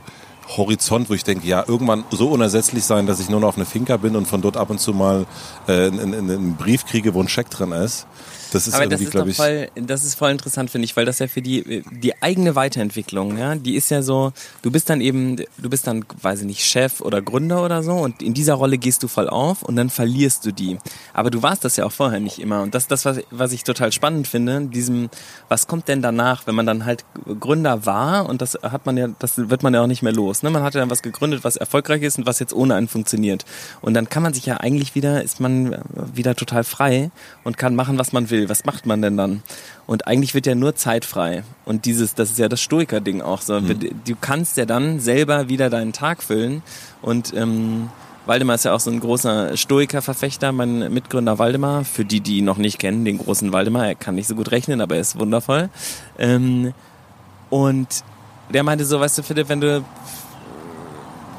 [0.58, 3.66] Horizont, wo ich denke, ja, irgendwann so unersetzlich sein, dass ich nur noch auf eine
[3.66, 5.26] Finca bin und von dort ab und zu mal
[5.68, 8.08] äh, einen, einen, Brief kriege, wo ein Scheck drin ist.
[8.52, 9.38] Das ist Aber irgendwie, glaube ich.
[9.38, 13.38] voll, das ist voll interessant, finde ich, weil das ja für die, die eigene Weiterentwicklung,
[13.38, 16.66] ja, die ist ja so, du bist dann eben, du bist dann, weiß ich nicht,
[16.66, 19.90] Chef oder Gründer oder so und in dieser Rolle gehst du voll auf und dann
[19.90, 20.78] verlierst du die.
[21.14, 23.54] Aber du warst das ja auch vorher nicht immer und das ist das, was, was
[23.54, 25.10] ich total spannend finde, diesem,
[25.48, 27.06] was kommt denn danach, wenn man dann halt
[27.40, 30.44] Gründer war und das hat man ja, das wird man ja auch nicht mehr los,
[30.44, 30.50] ne?
[30.50, 33.46] Man hat ja dann was gegründet, was erfolgreich ist und was jetzt ohne einen funktioniert.
[33.82, 35.82] Und dann kann man sich ja eigentlich wieder, ist man
[36.14, 37.12] wieder total frei
[37.44, 38.41] und kann machen, was man will.
[38.50, 39.44] Was macht man denn dann?
[39.88, 41.44] Und eigentlich wird ja nur Zeit frei.
[41.66, 43.60] Und dieses, das ist ja das Stoiker-Ding auch so.
[43.60, 46.62] Du kannst ja dann selber wieder deinen Tag füllen.
[47.02, 47.90] Und ähm,
[48.26, 51.84] Waldemar ist ja auch so ein großer Stoiker-Verfechter, mein Mitgründer Waldemar.
[51.84, 53.88] Für die, die ihn noch nicht kennen, den großen Waldemar.
[53.88, 55.70] Er kann nicht so gut rechnen, aber er ist wundervoll.
[56.18, 56.74] Ähm,
[57.50, 57.88] und
[58.54, 59.84] der meinte so, weißt du, Philipp, wenn du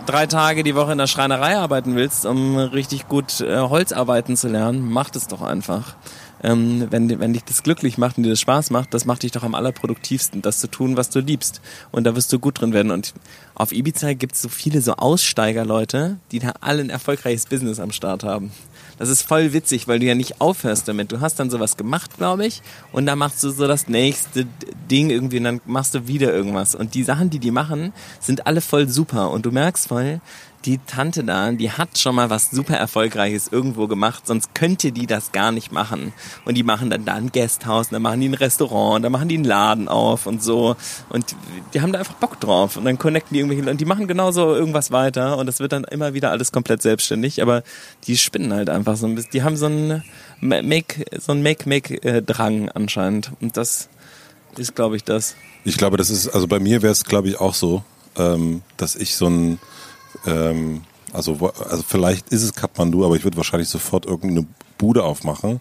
[0.07, 4.37] drei Tage die Woche in der Schreinerei arbeiten willst, um richtig gut äh, Holz arbeiten
[4.37, 5.95] zu lernen, mach das doch einfach.
[6.43, 9.33] Ähm, wenn, wenn dich das glücklich macht und dir das Spaß macht, das macht dich
[9.33, 11.61] doch am allerproduktivsten, das zu tun, was du liebst.
[11.91, 12.91] Und da wirst du gut drin werden.
[12.91, 13.15] Und
[13.55, 17.93] auf Ibiza gibt es so viele so Aussteigerleute, die da alle ein erfolgreiches Business am
[17.93, 18.51] Start haben.
[18.99, 21.13] Das ist voll witzig, weil du ja nicht aufhörst damit.
[21.13, 24.47] Du hast dann sowas gemacht, glaube ich, und dann machst du so das nächste
[24.91, 26.75] Ding irgendwie und dann machst du wieder irgendwas.
[26.75, 29.31] Und die Sachen, die die machen, sind alle voll super.
[29.31, 30.21] Und du merkst voll,
[30.65, 35.07] die Tante da, die hat schon mal was super Erfolgreiches irgendwo gemacht, sonst könnte die
[35.07, 36.13] das gar nicht machen.
[36.45, 39.37] Und die machen dann da ein und dann machen die ein Restaurant, dann machen die
[39.37, 40.77] einen Laden auf und so.
[41.09, 41.35] Und
[41.75, 42.77] die haben da einfach Bock drauf.
[42.77, 45.85] Und dann connecten die irgendwelche und die machen genauso irgendwas weiter und es wird dann
[45.85, 47.43] immer wieder alles komplett selbstständig.
[47.43, 47.63] Aber
[48.07, 49.33] die spinnen halt einfach so ein bisschen.
[49.33, 50.03] Die haben so einen
[50.41, 53.33] Make, so einen Make-Make-Drang anscheinend.
[53.41, 53.89] Und das
[54.57, 55.35] ist, glaube ich, das.
[55.65, 57.83] Ich glaube, das ist, also bei mir wäre es, glaube ich, auch so,
[58.17, 59.59] ähm, dass ich so ein,
[60.27, 60.83] ähm,
[61.13, 64.47] also, also vielleicht ist es Kathmandu, aber ich würde wahrscheinlich sofort irgendeine
[64.79, 65.61] Bude aufmachen.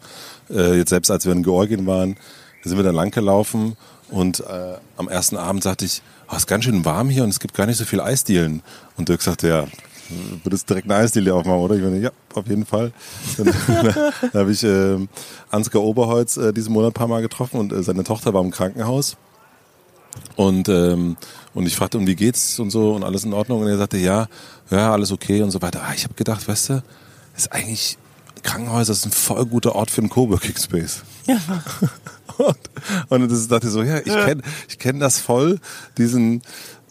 [0.50, 2.16] Äh, jetzt selbst als wir in Georgien waren,
[2.64, 3.76] sind wir dann lang gelaufen
[4.10, 7.30] und äh, am ersten Abend sagte ich, oh, es ist ganz schön warm hier und
[7.30, 8.62] es gibt gar nicht so viel Eisdielen.
[8.98, 9.66] Und Dirk sagte, ja,
[10.44, 11.76] würdest direkt eine Eisdiele aufmachen, oder?
[11.76, 12.92] Ich meine, ja, auf jeden Fall.
[13.38, 13.46] Dann,
[14.34, 14.98] dann habe ich äh,
[15.50, 18.52] Ansgar Oberholz äh, diesen Monat ein paar Mal getroffen und äh, seine Tochter war im
[18.52, 19.18] Krankenhaus.
[20.36, 21.16] Und, ähm,
[21.54, 23.62] und ich fragte, und wie geht's und so und alles in Ordnung.
[23.62, 24.28] Und er sagte, ja,
[24.70, 25.82] ja, alles okay und so weiter.
[25.84, 26.84] Ah, ich habe gedacht, weißt du,
[27.36, 27.98] ist eigentlich
[28.44, 31.04] Krankenhäuser ist ein voll guter Ort für einen Coworking Space.
[31.28, 31.38] Ja.
[32.38, 32.58] Und,
[33.10, 35.60] und das dachte ich so, ja, ich kenne ich kenn das voll,
[35.98, 36.42] diesen,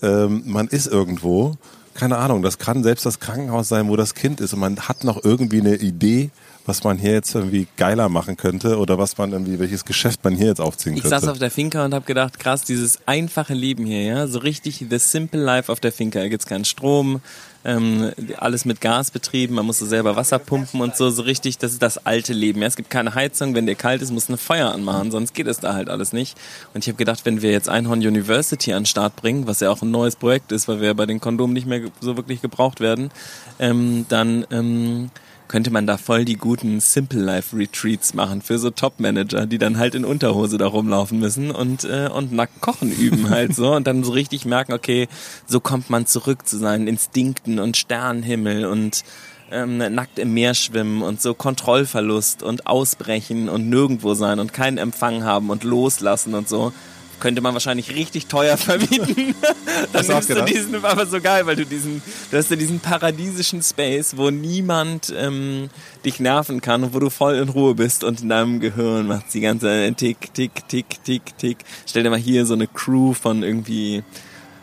[0.01, 1.57] ähm, man ist irgendwo,
[1.95, 5.03] keine Ahnung, das kann selbst das Krankenhaus sein, wo das Kind ist und man hat
[5.03, 6.31] noch irgendwie eine Idee,
[6.67, 10.35] was man hier jetzt irgendwie geiler machen könnte oder was man irgendwie, welches Geschäft man
[10.35, 11.19] hier jetzt aufziehen Ich könnte.
[11.19, 14.85] saß auf der Finca und habe gedacht, krass, dieses einfache Leben hier, ja, so richtig
[14.89, 16.21] the simple life auf der Finca.
[16.21, 17.21] Hier gibt's keinen Strom,
[17.65, 21.59] ähm, alles mit Gas betrieben, man muss so selber Wasser pumpen und so, so richtig,
[21.59, 22.61] das ist das alte Leben.
[22.61, 25.35] Ja, es gibt keine Heizung, wenn dir kalt ist, musst du ein Feuer anmachen, sonst
[25.35, 26.39] geht es da halt alles nicht.
[26.73, 29.71] Und ich habe gedacht, wenn wir jetzt Einhorn University an den Start bringen, was ja
[29.71, 32.41] auch ein neues Projekt ist, weil wir ja bei den Kondomen nicht mehr so wirklich
[32.41, 33.11] gebraucht werden,
[33.59, 35.11] ähm, dann ähm,
[35.51, 39.79] könnte man da voll die guten Simple Life Retreats machen für so Top-Manager, die dann
[39.79, 43.89] halt in Unterhose da rumlaufen müssen und, äh, und nackt kochen üben halt so und
[43.89, 45.09] dann so richtig merken, okay,
[45.49, 49.03] so kommt man zurück zu seinen Instinkten und Sternenhimmel und
[49.51, 54.79] ähm, nackt im Meer schwimmen und so Kontrollverlust und ausbrechen und nirgendwo sein und keinen
[54.79, 56.73] Empfang haben und loslassen und so.
[57.21, 59.35] Könnte man wahrscheinlich richtig teuer vermieten.
[59.93, 63.63] Dann nimmst du diesen, aber so geil, weil du diesen, du hast ja diesen paradiesischen
[63.63, 65.71] Space, wo niemand ähm,
[66.05, 69.33] dich nerven kann und wo du voll in Ruhe bist und in deinem Gehirn macht
[69.33, 71.59] die ganze Tick, Tick, Tick, Tick, Tick.
[71.87, 74.03] Stell dir mal hier so eine Crew von irgendwie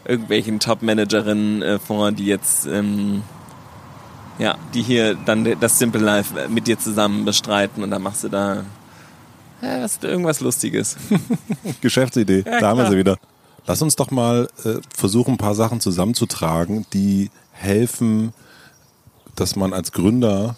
[0.05, 3.23] irgendwelchen Top-Managerinnen äh, vor, die jetzt ähm,
[4.39, 8.29] ja, die hier dann das Simple Life mit dir zusammen bestreiten und dann machst du
[8.29, 8.63] da
[9.61, 10.97] ja, was, irgendwas Lustiges.
[11.81, 13.17] Geschäftsidee, da haben wir sie wieder.
[13.65, 18.33] Lass uns doch mal äh, versuchen, ein paar Sachen zusammenzutragen, die helfen,
[19.35, 20.55] dass man als Gründer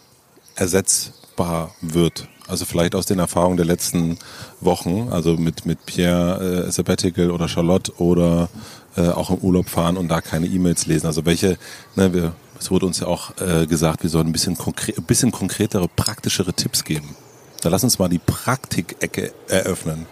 [0.55, 2.27] ersetzbar wird.
[2.47, 4.17] Also vielleicht aus den Erfahrungen der letzten
[4.59, 8.49] Wochen, also mit, mit Pierre äh, Sabbatical oder Charlotte oder
[8.95, 11.07] äh, auch im Urlaub fahren und da keine E-Mails lesen.
[11.07, 11.57] Also welche,
[11.95, 15.03] ne, wir, es wurde uns ja auch äh, gesagt, wir sollen ein bisschen, konkre ein
[15.03, 17.15] bisschen konkretere, praktischere Tipps geben.
[17.61, 20.05] Da lass uns mal die Praktikecke eröffnen.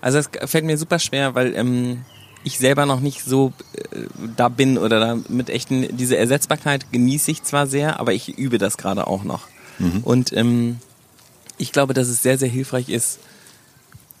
[0.00, 2.04] Also es fällt mir super schwer, weil ähm,
[2.44, 4.06] ich selber noch nicht so äh,
[4.36, 8.58] da bin oder da mit echten, diese Ersetzbarkeit genieße ich zwar sehr, aber ich übe
[8.58, 9.48] das gerade auch noch.
[10.02, 10.78] Und ähm,
[11.58, 13.18] ich glaube, dass es sehr, sehr hilfreich ist,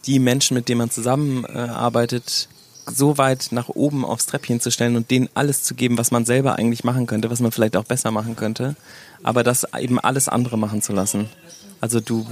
[0.06, 2.48] die Menschen, mit denen man zusammenarbeitet,
[2.86, 6.24] so weit nach oben aufs Treppchen zu stellen und denen alles zu geben, was man
[6.24, 8.76] selber eigentlich machen könnte, was man vielleicht auch besser machen könnte,
[9.24, 11.28] aber das eben alles andere machen zu lassen.
[11.80, 12.24] Also du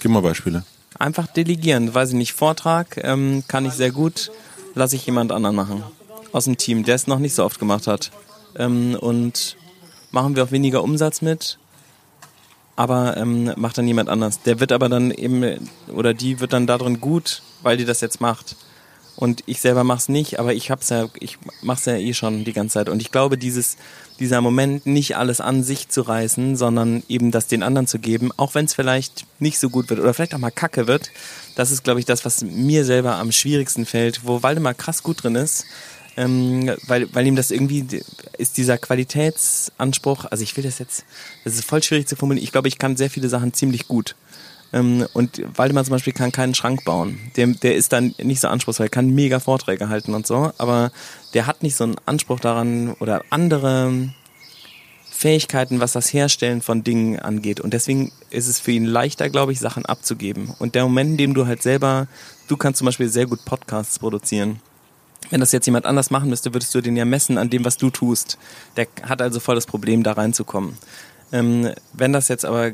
[0.00, 0.64] Gib mal Beispiele.
[0.98, 4.32] einfach delegieren, weiß ich nicht, Vortrag ähm, kann ich sehr gut,
[4.74, 5.84] lasse ich jemand anderen machen
[6.32, 8.10] aus dem Team, der es noch nicht so oft gemacht hat.
[8.56, 9.56] Ähm, und
[10.10, 11.58] machen wir auch weniger Umsatz mit,
[12.76, 14.42] aber ähm, macht dann jemand anders.
[14.42, 18.20] Der wird aber dann eben, oder die wird dann darin gut, weil die das jetzt
[18.20, 18.56] macht.
[19.16, 22.52] Und ich selber mach's nicht, aber ich hab's ja, ich mach's ja eh schon die
[22.54, 22.88] ganze Zeit.
[22.88, 23.76] Und ich glaube, dieses,
[24.20, 28.30] dieser Moment, nicht alles an sich zu reißen, sondern eben das den anderen zu geben,
[28.36, 31.10] auch wenn es vielleicht nicht so gut wird oder vielleicht auch mal kacke wird,
[31.56, 35.24] das ist, glaube ich, das, was mir selber am schwierigsten fällt, wo Waldemar krass gut
[35.24, 35.64] drin ist,
[36.16, 37.86] ähm, weil, weil ihm das irgendwie
[38.36, 41.04] ist dieser Qualitätsanspruch, also ich will das jetzt,
[41.44, 44.16] das ist voll schwierig zu formulieren, ich glaube, ich kann sehr viele Sachen ziemlich gut.
[44.72, 47.18] Ähm, und Waldemar zum Beispiel kann keinen Schrank bauen.
[47.36, 50.92] Der, der ist dann nicht so anspruchsvoll, kann mega Vorträge halten und so, aber
[51.34, 54.10] der hat nicht so einen Anspruch daran oder andere
[55.20, 57.60] Fähigkeiten, was das Herstellen von Dingen angeht.
[57.60, 60.54] Und deswegen ist es für ihn leichter, glaube ich, Sachen abzugeben.
[60.58, 62.06] Und der Moment, in dem du halt selber,
[62.48, 64.60] du kannst zum Beispiel sehr gut Podcasts produzieren.
[65.28, 67.76] Wenn das jetzt jemand anders machen müsste, würdest du den ja messen an dem, was
[67.76, 68.38] du tust.
[68.76, 70.78] Der hat also voll das Problem, da reinzukommen.
[71.32, 72.72] Ähm, wenn das jetzt aber,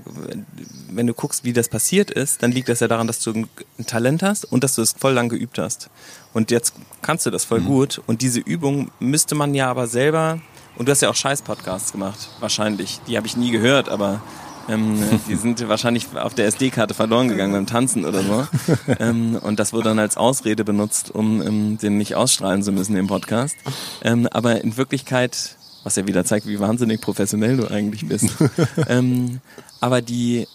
[0.91, 3.49] wenn du guckst, wie das passiert ist, dann liegt das ja daran, dass du ein,
[3.87, 5.91] Talent hast und dass du es voll lang geübt hast.
[6.33, 8.01] Und jetzt kannst du das voll gut.
[8.07, 10.41] Und diese Übung müsste man ja aber selber,
[10.77, 13.01] und du hast ja auch Scheiß-Podcasts gemacht, wahrscheinlich.
[13.07, 14.21] Die habe ich nie gehört, aber
[14.69, 18.47] ähm, die sind wahrscheinlich auf der SD-Karte verloren gegangen beim Tanzen oder so.
[19.01, 22.97] ähm, und das wurde dann als Ausrede benutzt, um ähm, den nicht ausstrahlen zu müssen
[22.97, 23.57] im Podcast.
[24.03, 28.31] Ähm, aber in Wirklichkeit, was ja wieder zeigt, wie wahnsinnig professionell du eigentlich bist.
[28.89, 29.39] ähm,
[29.81, 30.49] aber die,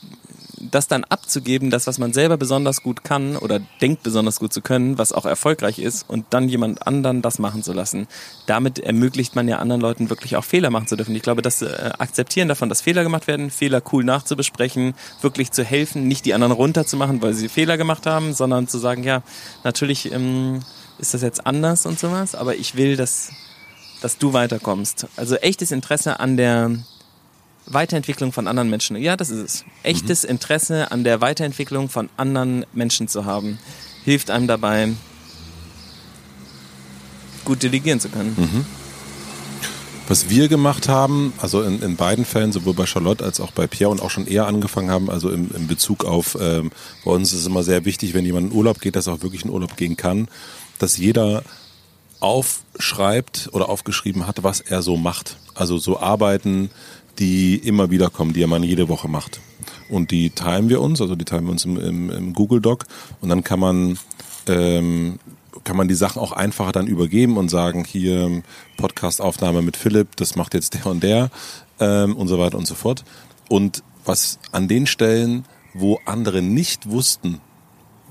[0.59, 4.61] das dann abzugeben, das, was man selber besonders gut kann oder denkt besonders gut zu
[4.61, 8.07] können, was auch erfolgreich ist, und dann jemand anderen das machen zu lassen.
[8.45, 11.15] Damit ermöglicht man ja anderen Leuten wirklich auch Fehler machen zu dürfen.
[11.15, 15.63] Ich glaube, das äh, Akzeptieren davon, dass Fehler gemacht werden, Fehler cool nachzubesprechen, wirklich zu
[15.63, 19.23] helfen, nicht die anderen runterzumachen, weil sie Fehler gemacht haben, sondern zu sagen, ja,
[19.63, 20.59] natürlich ähm,
[20.99, 23.31] ist das jetzt anders und sowas, aber ich will, dass,
[24.01, 25.07] dass du weiterkommst.
[25.15, 26.71] Also echtes Interesse an der
[27.67, 28.97] Weiterentwicklung von anderen Menschen.
[28.97, 29.65] Ja, das ist es.
[29.83, 33.59] Echtes Interesse an der Weiterentwicklung von anderen Menschen zu haben,
[34.03, 34.89] hilft einem dabei,
[37.45, 38.65] gut delegieren zu können.
[40.07, 43.67] Was wir gemacht haben, also in, in beiden Fällen, sowohl bei Charlotte als auch bei
[43.67, 46.71] Pierre und auch schon eher angefangen haben, also im, im Bezug auf, ähm,
[47.05, 49.21] bei uns ist es immer sehr wichtig, wenn jemand in Urlaub geht, dass er auch
[49.21, 50.27] wirklich in Urlaub gehen kann,
[50.79, 51.43] dass jeder
[52.21, 55.37] aufschreibt oder aufgeschrieben hat, was er so macht.
[55.53, 56.69] Also so Arbeiten,
[57.19, 59.41] die immer wieder kommen, die er man jede Woche macht.
[59.89, 62.85] Und die teilen wir uns, also die teilen wir uns im, im, im Google Doc
[63.19, 63.99] und dann kann man
[64.47, 65.19] ähm,
[65.63, 68.41] kann man die Sachen auch einfacher dann übergeben und sagen, hier
[68.77, 71.29] Podcast-Aufnahme mit Philipp, das macht jetzt der und der
[71.79, 73.03] ähm, und so weiter und so fort.
[73.49, 77.41] Und was an den Stellen, wo andere nicht wussten,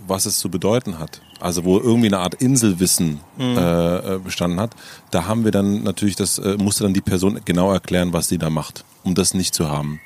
[0.06, 3.56] was es zu bedeuten hat, also wo irgendwie eine Art Inselwissen mhm.
[3.56, 4.72] äh, bestanden hat,
[5.10, 8.38] da haben wir dann natürlich, das äh, musste dann die Person genau erklären, was sie
[8.38, 10.00] da macht, um das nicht zu haben.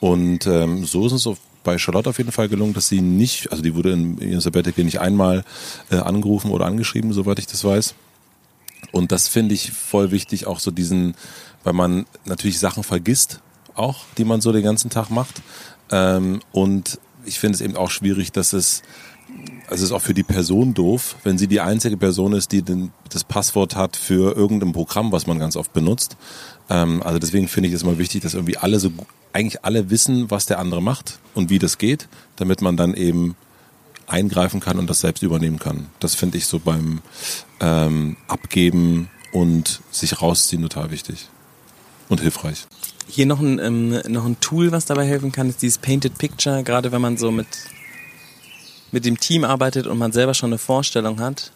[0.00, 3.50] Und ähm, so ist es auf bei Charlotte auf jeden Fall gelungen, dass sie nicht,
[3.50, 5.44] also die wurde in ihrem Sabbatical nicht einmal
[5.90, 7.94] äh, angerufen oder angeschrieben, soweit ich das weiß.
[8.90, 11.14] Und das finde ich voll wichtig, auch so diesen,
[11.62, 13.40] weil man natürlich Sachen vergisst,
[13.74, 15.40] auch, die man so den ganzen Tag macht.
[15.90, 18.82] Ähm, und ich finde es eben auch schwierig, dass es,
[19.68, 22.62] also es ist auch für die Person doof, wenn sie die einzige Person ist, die
[22.62, 26.16] den, das Passwort hat für irgendein Programm, was man ganz oft benutzt.
[26.68, 28.92] Ähm, also deswegen finde ich es immer wichtig, dass irgendwie alle so
[29.32, 33.34] eigentlich alle wissen, was der andere macht und wie das geht, damit man dann eben
[34.06, 35.86] eingreifen kann und das selbst übernehmen kann.
[36.00, 37.00] Das finde ich so beim
[37.60, 41.28] ähm, Abgeben und sich rausziehen total wichtig
[42.08, 42.66] und hilfreich.
[43.08, 46.62] Hier noch ein, ähm, noch ein Tool, was dabei helfen kann, ist dieses Painted Picture,
[46.62, 47.46] gerade wenn man so mit,
[48.92, 51.52] mit dem Team arbeitet und man selber schon eine Vorstellung hat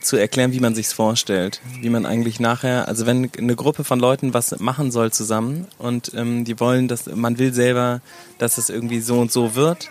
[0.00, 4.00] zu erklären, wie man sich's vorstellt, wie man eigentlich nachher, also wenn eine Gruppe von
[4.00, 8.00] Leuten was machen soll zusammen und ähm, die wollen, dass man will selber,
[8.38, 9.90] dass es irgendwie so und so wird,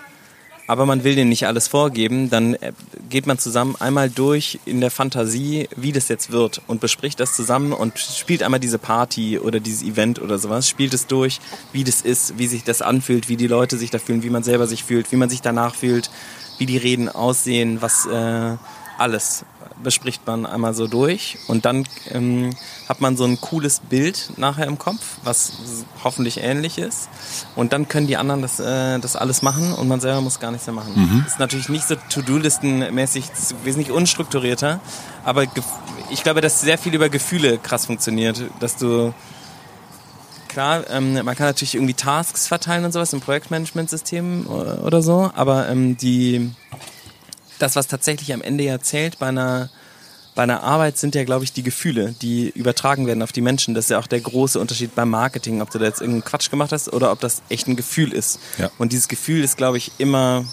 [0.68, 2.74] aber man will denen nicht alles vorgeben, dann äh,
[3.10, 7.36] geht man zusammen einmal durch in der Fantasie, wie das jetzt wird und bespricht das
[7.36, 11.40] zusammen und spielt einmal diese Party oder dieses Event oder sowas, spielt es durch,
[11.74, 14.44] wie das ist, wie sich das anfühlt, wie die Leute sich da fühlen, wie man
[14.44, 16.10] selber sich fühlt, wie man sich danach fühlt,
[16.62, 18.56] wie die Reden aussehen, was äh,
[19.00, 19.46] alles
[19.82, 22.52] bespricht man einmal so durch und dann ähm,
[22.88, 25.54] hat man so ein cooles Bild nachher im Kopf, was
[26.04, 27.10] hoffentlich ähnlich ist.
[27.56, 30.52] Und dann können die anderen das, äh, das alles machen und man selber muss gar
[30.52, 30.94] nichts mehr machen.
[30.96, 31.26] Mhm.
[31.26, 33.26] Ist natürlich nicht so To-Do-Listen-mäßig,
[33.64, 34.82] wesentlich unstrukturierter,
[35.26, 35.46] aber
[36.12, 39.16] ich glaube, dass sehr viel über Gefühle krass funktioniert, dass du
[40.52, 45.70] klar, ähm, man kann natürlich irgendwie Tasks verteilen und sowas im Projektmanagement-System oder so, aber
[45.70, 46.52] ähm, die
[47.62, 49.70] das, was tatsächlich am Ende ja zählt bei einer,
[50.36, 53.74] bei einer Arbeit, sind ja, glaube ich, die Gefühle, die übertragen werden auf die Menschen.
[53.76, 56.50] Das ist ja auch der große Unterschied beim Marketing, ob du da jetzt irgendeinen Quatsch
[56.50, 58.40] gemacht hast oder ob das echt ein Gefühl ist.
[58.58, 58.72] Ja.
[58.78, 60.46] Und dieses Gefühl ist, glaube ich, immer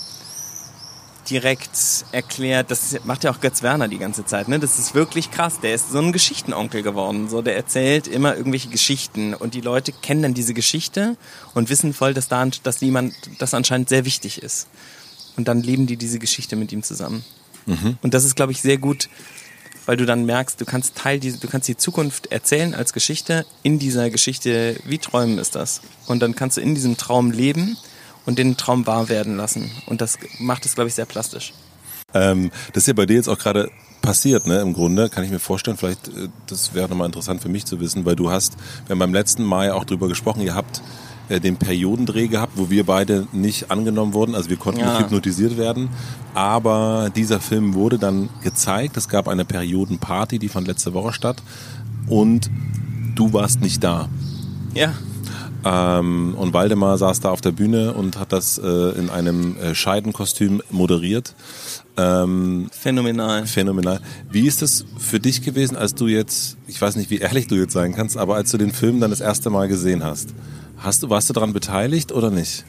[1.30, 1.70] direkt
[2.12, 4.58] erklärt, das macht ja auch Götz Werner die ganze Zeit, ne?
[4.58, 5.60] Das ist wirklich krass.
[5.60, 7.28] Der ist so ein Geschichtenonkel geworden.
[7.28, 11.16] So, der erzählt immer irgendwelche Geschichten und die Leute kennen dann diese Geschichte
[11.54, 14.68] und wissen voll, dass da, dass jemand das anscheinend sehr wichtig ist
[15.36, 17.24] und dann leben die diese Geschichte mit ihm zusammen.
[17.66, 17.98] Mhm.
[18.02, 19.08] Und das ist, glaube ich, sehr gut,
[19.86, 23.46] weil du dann merkst, du kannst Teil diese, du kannst die Zukunft erzählen als Geschichte
[23.62, 24.78] in dieser Geschichte.
[24.84, 25.80] Wie träumen ist das?
[26.06, 27.76] Und dann kannst du in diesem Traum leben
[28.28, 29.70] und den Traum wahr werden lassen.
[29.86, 31.54] Und das macht es, glaube ich, sehr plastisch.
[32.12, 33.70] Ähm, das ist ja bei dir jetzt auch gerade
[34.02, 34.60] passiert, ne?
[34.60, 37.80] Im Grunde kann ich mir vorstellen, vielleicht, äh, das wäre nochmal interessant für mich zu
[37.80, 40.82] wissen, weil du hast, wir haben beim letzten Mal ja auch drüber gesprochen, ihr habt
[41.30, 44.34] äh, den Periodendreh gehabt, wo wir beide nicht angenommen wurden.
[44.34, 44.92] Also wir konnten ja.
[44.92, 45.88] nicht hypnotisiert werden.
[46.34, 48.98] Aber dieser Film wurde dann gezeigt.
[48.98, 51.42] Es gab eine Periodenparty, die fand letzte Woche statt.
[52.08, 52.50] Und
[53.14, 54.10] du warst nicht da.
[54.74, 54.92] Ja.
[55.64, 59.74] Ähm, und Waldemar saß da auf der Bühne und hat das äh, in einem äh,
[59.74, 61.34] Scheidenkostüm moderiert.
[61.96, 63.46] Ähm, phänomenal.
[63.46, 64.00] Phänomenal.
[64.30, 67.56] Wie ist es für dich gewesen, als du jetzt, ich weiß nicht, wie ehrlich du
[67.56, 70.28] jetzt sein kannst, aber als du den Film dann das erste Mal gesehen hast?
[70.76, 72.64] Hast du, warst du daran beteiligt oder nicht?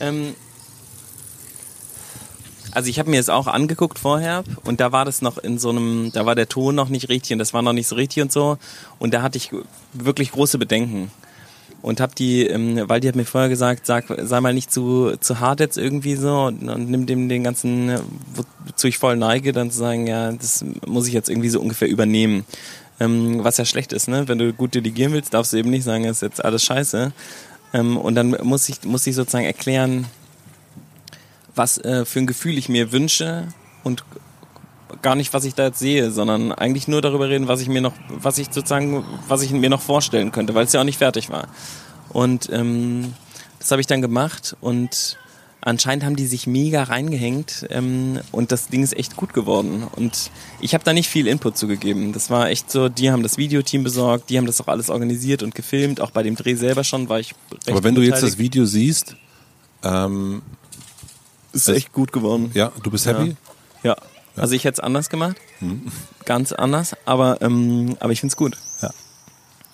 [0.00, 0.34] Ähm,
[2.72, 5.70] also ich habe mir es auch angeguckt vorher und da war das noch in so
[5.70, 8.22] einem, da war der Ton noch nicht richtig und das war noch nicht so richtig
[8.22, 8.58] und so
[8.98, 9.50] und da hatte ich
[9.92, 11.10] wirklich große Bedenken
[11.82, 15.16] und habe die, ähm, weil die hat mir vorher gesagt, sag, sei mal nicht zu,
[15.20, 17.98] zu hart jetzt irgendwie so und, und nimm dem den ganzen,
[18.34, 21.88] wozu ich voll neige, dann zu sagen, ja, das muss ich jetzt irgendwie so ungefähr
[21.88, 22.44] übernehmen.
[23.00, 24.28] Ähm, was ja schlecht ist, ne?
[24.28, 27.12] Wenn du gut delegieren willst, darfst du eben nicht sagen, das ist jetzt alles scheiße.
[27.74, 30.06] Ähm, und dann muss ich, muss ich sozusagen erklären,
[31.54, 33.48] was äh, für ein Gefühl ich mir wünsche
[33.82, 34.04] und
[35.02, 37.80] gar nicht, was ich da jetzt sehe, sondern eigentlich nur darüber reden, was ich mir
[37.80, 40.98] noch, was ich sozusagen, was ich mir noch vorstellen könnte, weil es ja auch nicht
[40.98, 41.48] fertig war.
[42.10, 43.14] Und ähm,
[43.58, 45.18] das habe ich dann gemacht und
[45.60, 49.84] anscheinend haben die sich mega reingehängt ähm, und das Ding ist echt gut geworden.
[49.96, 52.12] Und ich habe da nicht viel Input zugegeben.
[52.12, 55.42] Das war echt so, die haben das Videoteam besorgt, die haben das auch alles organisiert
[55.42, 56.00] und gefilmt.
[56.00, 58.38] Auch bei dem Dreh selber schon war ich recht Aber wenn du jetzt das.
[58.38, 59.16] Video siehst,
[59.84, 60.42] ähm,
[61.52, 62.50] ist echt gut geworden.
[62.54, 63.36] ja, du bist happy?
[63.82, 63.96] Ja.
[64.36, 65.36] Also ich hätte es anders gemacht.
[66.24, 66.96] Ganz anders.
[67.04, 68.56] Aber, ähm, aber ich find's gut.
[68.80, 68.90] Ja.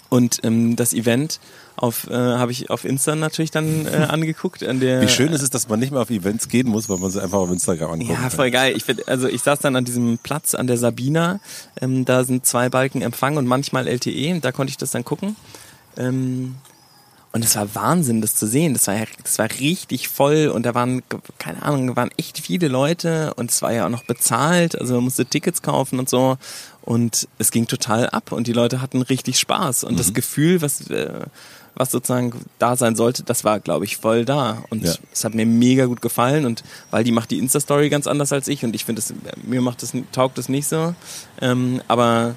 [0.08, 1.38] Und ähm, das Event
[1.76, 4.64] auf äh, habe ich auf Insta natürlich dann äh, angeguckt.
[4.64, 6.98] An der, Wie schön ist es, dass man nicht mehr auf Events gehen muss, weil
[6.98, 8.18] man sie einfach auf Instagram anguckt.
[8.18, 8.74] Ja, voll geil.
[8.76, 11.40] Ich find, also ich saß dann an diesem Platz an der Sabina.
[11.80, 14.40] Ähm, da sind zwei Balken Empfang und manchmal LTE.
[14.40, 15.36] Da konnte ich das dann gucken.
[15.96, 16.56] Ähm,
[17.38, 18.72] und es war Wahnsinn, das zu sehen.
[18.72, 21.04] Das war, das war richtig voll und da waren,
[21.38, 24.76] keine Ahnung, waren echt viele Leute und es war ja auch noch bezahlt.
[24.76, 26.36] Also man musste Tickets kaufen und so.
[26.82, 29.84] Und es ging total ab und die Leute hatten richtig Spaß.
[29.84, 31.12] Und das Gefühl, was, äh,
[31.76, 34.64] was sozusagen da sein sollte, das war, glaube ich, voll da.
[34.70, 34.94] Und Ja.
[35.12, 38.48] es hat mir mega gut gefallen und weil die macht die Insta-Story ganz anders als
[38.48, 39.00] ich und ich finde,
[39.44, 40.92] mir macht das, taugt das nicht so.
[41.40, 42.34] Ähm, aber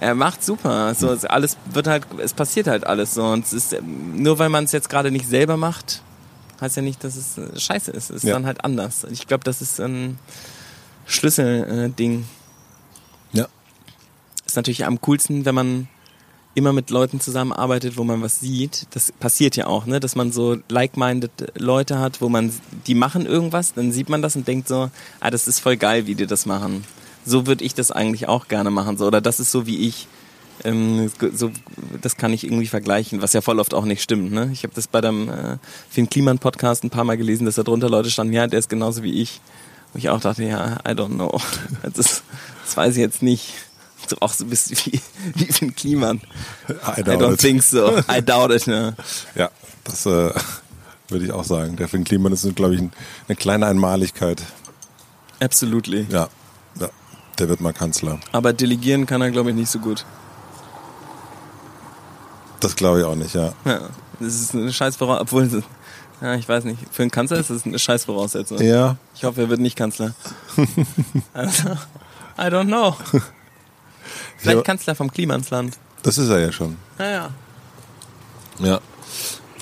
[0.00, 0.94] er macht super.
[0.94, 3.24] So, es- alles wird halt, es passiert halt alles so.
[3.24, 6.02] Und es ist, nur weil man es jetzt gerade nicht selber macht,
[6.60, 8.10] heißt ja nicht, dass es äh, scheiße ist.
[8.10, 8.34] Es ist Ja.
[8.34, 9.04] dann halt anders.
[9.10, 10.18] Ich glaube, das ist ein
[11.06, 12.24] Schlüsselding.
[13.32, 13.38] Äh.
[13.38, 13.46] Ja.
[14.46, 15.88] ist natürlich am coolsten, wenn man
[16.56, 18.86] immer mit Leuten zusammenarbeitet, wo man was sieht.
[18.92, 22.52] Das passiert ja auch, ne, dass man so like-minded Leute hat, wo man
[22.86, 26.06] die machen irgendwas, dann sieht man das und denkt so, ah, das ist voll geil,
[26.06, 26.84] wie die das machen.
[27.24, 30.06] So würde ich das eigentlich auch gerne machen, so oder das ist so wie ich.
[30.62, 31.50] Ähm, so,
[32.00, 34.32] das kann ich irgendwie vergleichen, was ja voll oft auch nicht stimmt.
[34.32, 34.50] Ne?
[34.52, 35.58] Ich habe das bei dem äh,
[35.90, 38.68] Finn Kliman Podcast ein paar Mal gelesen, dass da drunter Leute standen, ja, der ist
[38.68, 39.40] genauso wie ich.
[39.92, 41.40] Wo ich auch dachte, ja, I don't know.
[41.82, 42.22] Das,
[42.64, 43.54] das weiß ich jetzt nicht.
[44.08, 45.00] So auch so bisschen wie,
[45.34, 46.20] wie Finn Kliman.
[46.68, 47.98] I I don't think so.
[48.10, 48.66] I doubt it.
[48.66, 48.94] Ne?
[49.34, 49.50] Ja,
[49.84, 50.32] das äh,
[51.08, 51.76] würde ich auch sagen.
[51.76, 52.92] Der Finn Kliman ist, glaube ich, ein,
[53.28, 54.42] eine kleine Einmaligkeit.
[55.40, 56.06] Absolutely.
[56.10, 56.28] Ja,
[57.38, 58.18] der wird mal Kanzler.
[58.32, 60.04] Aber delegieren kann er, glaube ich, nicht so gut.
[62.60, 63.52] Das glaube ich auch nicht, ja.
[63.64, 63.80] Ja,
[64.20, 65.38] das ist eine scheiß Voraussetzung.
[65.50, 65.62] Obwohl,
[66.22, 66.78] ja, ich weiß nicht.
[66.90, 68.60] Für einen Kanzler ist das eine scheiß Voraussetzung.
[68.62, 70.14] Ja, Ich hoffe, er wird nicht Kanzler.
[71.34, 71.70] also,
[72.38, 72.96] I don't know.
[74.38, 74.62] Vielleicht Ja.
[74.62, 75.76] Kanzler vom Klimansland.
[76.02, 76.76] das ist er ja schon.
[76.98, 77.30] Naja.
[78.60, 78.80] Ja.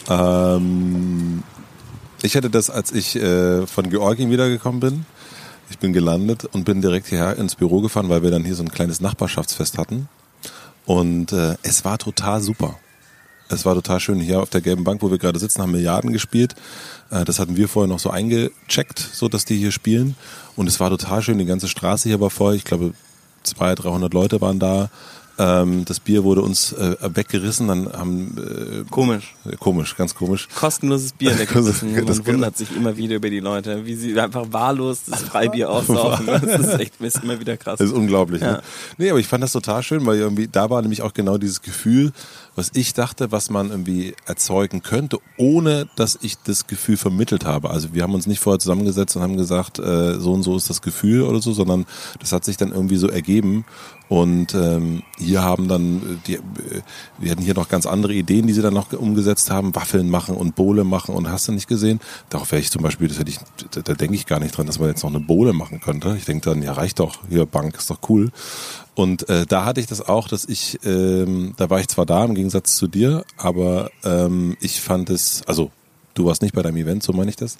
[0.09, 1.43] Ähm,
[2.23, 5.07] ich hatte das, als ich äh, von Georgien wiedergekommen bin.
[5.73, 8.63] Ich bin gelandet und bin direkt hierher ins Büro gefahren, weil wir dann hier so
[8.63, 10.07] ein kleines Nachbarschaftsfest hatten.
[10.85, 12.79] Und äh, es war total super.
[13.49, 14.21] Es war total schön.
[14.21, 16.55] Hier auf der gelben Bank, wo wir gerade sitzen, haben Milliarden gespielt.
[17.11, 20.15] Äh, das hatten wir vorher noch so eingecheckt, so dass die hier spielen.
[20.57, 21.39] Und es war total schön.
[21.39, 22.55] Die ganze Straße hier war voll.
[22.55, 22.93] Ich glaube,
[23.45, 24.91] 200, 300 Leute waren da.
[25.39, 27.69] Ähm, das Bier wurde uns äh, weggerissen.
[27.69, 29.35] Dann haben äh, Komisch.
[29.59, 30.49] komisch, ganz komisch.
[30.55, 31.95] Kostenloses Bier weggerissen.
[32.07, 35.71] Das- Man wundert sich immer wieder über die Leute, wie sie einfach wahllos das Freibier
[35.71, 36.27] aussaufen.
[36.27, 37.79] Das ist echt ist immer wieder krass.
[37.79, 38.43] Das ist unglaublich.
[38.43, 38.53] Ja.
[38.53, 38.63] Ne?
[38.99, 41.63] Nee, aber ich fand das total schön, weil irgendwie da war nämlich auch genau dieses
[41.63, 42.13] Gefühl,
[42.55, 47.71] was ich dachte, was man irgendwie erzeugen könnte, ohne dass ich das Gefühl vermittelt habe.
[47.71, 50.69] Also wir haben uns nicht vorher zusammengesetzt und haben gesagt, äh, so und so ist
[50.69, 51.87] das Gefühl oder so, sondern
[52.21, 53.65] das hat sich dann irgendwie so ergeben.
[54.09, 56.83] Und ähm, hier haben dann, äh, die, äh,
[57.19, 60.37] wir hatten hier noch ganz andere Ideen, die sie dann noch umgesetzt haben, Waffeln machen
[60.37, 61.99] und Bohle machen und hast du nicht gesehen.
[62.29, 63.39] Darauf wäre ich zum Beispiel, das hätte ich,
[63.71, 66.15] da, da denke ich gar nicht dran, dass man jetzt noch eine Bohle machen könnte.
[66.19, 68.31] Ich denke dann, ja reicht doch, hier Bank ist doch cool.
[68.95, 72.25] Und äh, da hatte ich das auch, dass ich, ähm, da war ich zwar da
[72.25, 75.71] im Gegensatz zu dir, aber ähm, ich fand es, also
[76.15, 77.57] du warst nicht bei deinem Event, so meine ich das.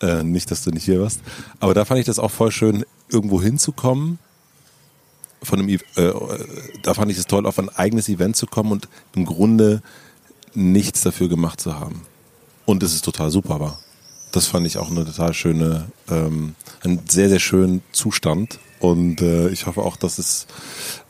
[0.00, 1.20] Äh, nicht, dass du nicht hier warst.
[1.60, 4.18] Aber da fand ich das auch voll schön, irgendwo hinzukommen.
[5.42, 6.46] Von einem, äh, äh,
[6.82, 9.82] da fand ich es toll, auf ein eigenes Event zu kommen und im Grunde
[10.54, 12.02] nichts dafür gemacht zu haben.
[12.66, 13.78] Und es ist total super war.
[14.32, 18.58] Das fand ich auch eine total schöne, ähm, einen sehr, sehr schönen Zustand.
[18.80, 20.46] Und äh, ich hoffe auch, dass es,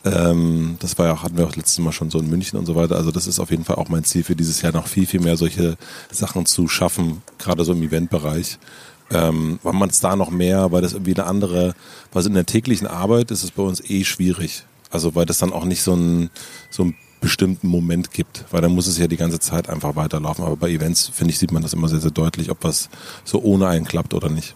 [0.04, 2.76] ähm, das war ja, hatten wir auch letztes Mal schon so in München und so
[2.76, 2.96] weiter.
[2.96, 5.20] Also das ist auf jeden Fall auch mein Ziel für dieses Jahr noch viel, viel
[5.20, 5.76] mehr solche
[6.10, 8.58] Sachen zu schaffen, gerade so im Eventbereich.
[9.10, 11.74] Ähm, weil man es da noch mehr, weil das irgendwie eine andere,
[12.12, 14.64] weil in der täglichen Arbeit ist es bei uns eh schwierig.
[14.90, 16.30] Also weil das dann auch nicht so ein,
[16.70, 20.44] so ein bestimmten Moment gibt, weil dann muss es ja die ganze Zeit einfach weiterlaufen.
[20.44, 22.90] Aber bei Events, finde ich, sieht man das immer sehr, sehr deutlich, ob was
[23.24, 24.54] so ohne einen klappt oder nicht.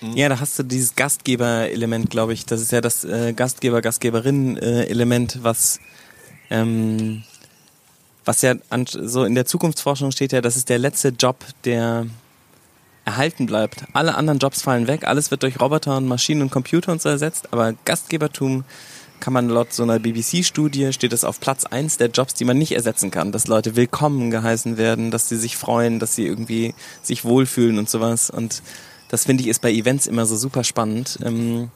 [0.00, 2.46] Ja, da hast du dieses Gastgeber-Element, glaube ich.
[2.46, 5.80] Das ist ja das äh, Gastgeber-Gastgeberinnen-Element, was
[6.50, 7.22] ähm,
[8.24, 12.06] was ja an, so in der Zukunftsforschung steht ja, das ist der letzte Job, der
[13.04, 13.84] erhalten bleibt.
[13.92, 17.08] Alle anderen Jobs fallen weg, alles wird durch Roboter und Maschinen und Computer und so
[17.08, 18.64] ersetzt, aber Gastgebertum
[19.20, 22.58] kann man laut so einer BBC-Studie, steht das auf Platz eins der Jobs, die man
[22.58, 23.32] nicht ersetzen kann.
[23.32, 27.88] Dass Leute willkommen geheißen werden, dass sie sich freuen, dass sie irgendwie sich wohlfühlen und
[27.88, 28.28] sowas.
[28.28, 28.62] Und
[29.08, 31.18] das finde ich ist bei Events immer so super spannend.
[31.24, 31.70] Ähm,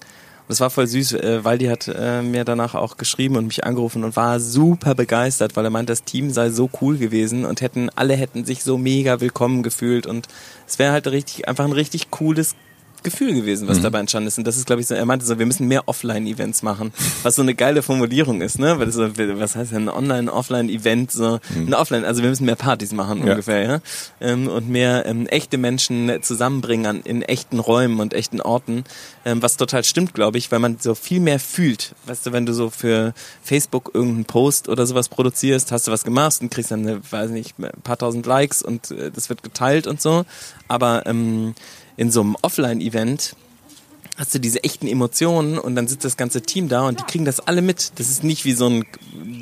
[0.49, 4.03] das war voll süß, äh, Waldi hat äh, mir danach auch geschrieben und mich angerufen
[4.03, 7.89] und war super begeistert, weil er meint, das Team sei so cool gewesen und hätten,
[7.95, 10.27] alle hätten sich so mega willkommen gefühlt und
[10.67, 12.57] es wäre halt richtig, einfach ein richtig cooles
[13.03, 13.83] Gefühl gewesen, was Mhm.
[13.83, 14.39] dabei entstanden ist.
[14.39, 16.93] Und das ist, glaube ich, so, er meinte so, wir müssen mehr Offline-Events machen,
[17.23, 18.79] was so eine geile Formulierung ist, ne?
[18.79, 21.11] Weil das so, was heißt denn ein Online-Offline-Event?
[21.13, 23.27] So, ein Offline, also wir müssen mehr Partys machen Mhm.
[23.27, 23.33] Ja.
[23.33, 23.81] ungefähr, ja?
[24.21, 28.85] Ähm, und mehr ähm, echte Menschen zusammenbringen an, in echten Räumen und echten Orten,
[29.25, 31.95] ähm, was total stimmt, glaube ich, weil man so viel mehr fühlt.
[32.07, 36.05] Weißt du, wenn du so für Facebook irgendeinen Post oder sowas produzierst, hast du was
[36.05, 39.43] gemacht und kriegst dann, eine, weiß nicht, ein paar tausend Likes und äh, das wird
[39.43, 40.25] geteilt und so.
[40.69, 41.55] Aber ähm,
[42.01, 43.37] in so einem Offline-Event
[44.17, 47.25] hast du diese echten Emotionen und dann sitzt das ganze Team da und die kriegen
[47.27, 47.93] das alle mit.
[47.97, 48.87] Das ist nicht wie so ein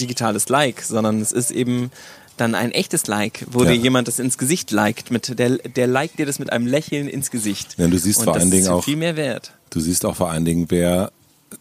[0.00, 1.90] digitales Like, sondern es ist eben
[2.36, 3.70] dann ein echtes Like, wo Ja.
[3.70, 5.10] dir jemand das ins Gesicht liked.
[5.12, 7.74] Mit der, der liked dir das mit einem Lächeln ins Gesicht.
[7.78, 9.52] Ja, du siehst und vor das allen Dingen ist auch- viel mehr wert.
[9.70, 11.12] Du siehst auch vor allen Dingen, wer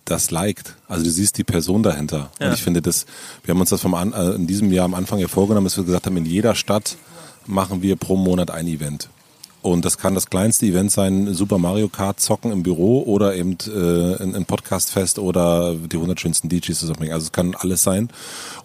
[0.06, 0.76] das liked.
[0.88, 2.32] Also du siehst die Person dahinter.
[2.40, 2.48] Ja.
[2.48, 3.06] Und ich finde das,
[3.44, 5.78] wir haben uns das vom An, äh, in diesem Jahr am Anfang ja vorgenommen, dass
[5.78, 6.98] wir gesagt haben, in jeder Stadt
[7.46, 9.10] machen wir pro Monat ein Event.
[9.62, 13.58] Und das kann das kleinste Event sein, Super Mario Kart zocken im Büro oder eben
[13.68, 17.14] äh, ein, ein Podcastfest oder die 100 schönsten DJs zusammenbringen.
[17.14, 18.10] Also es kann alles sein.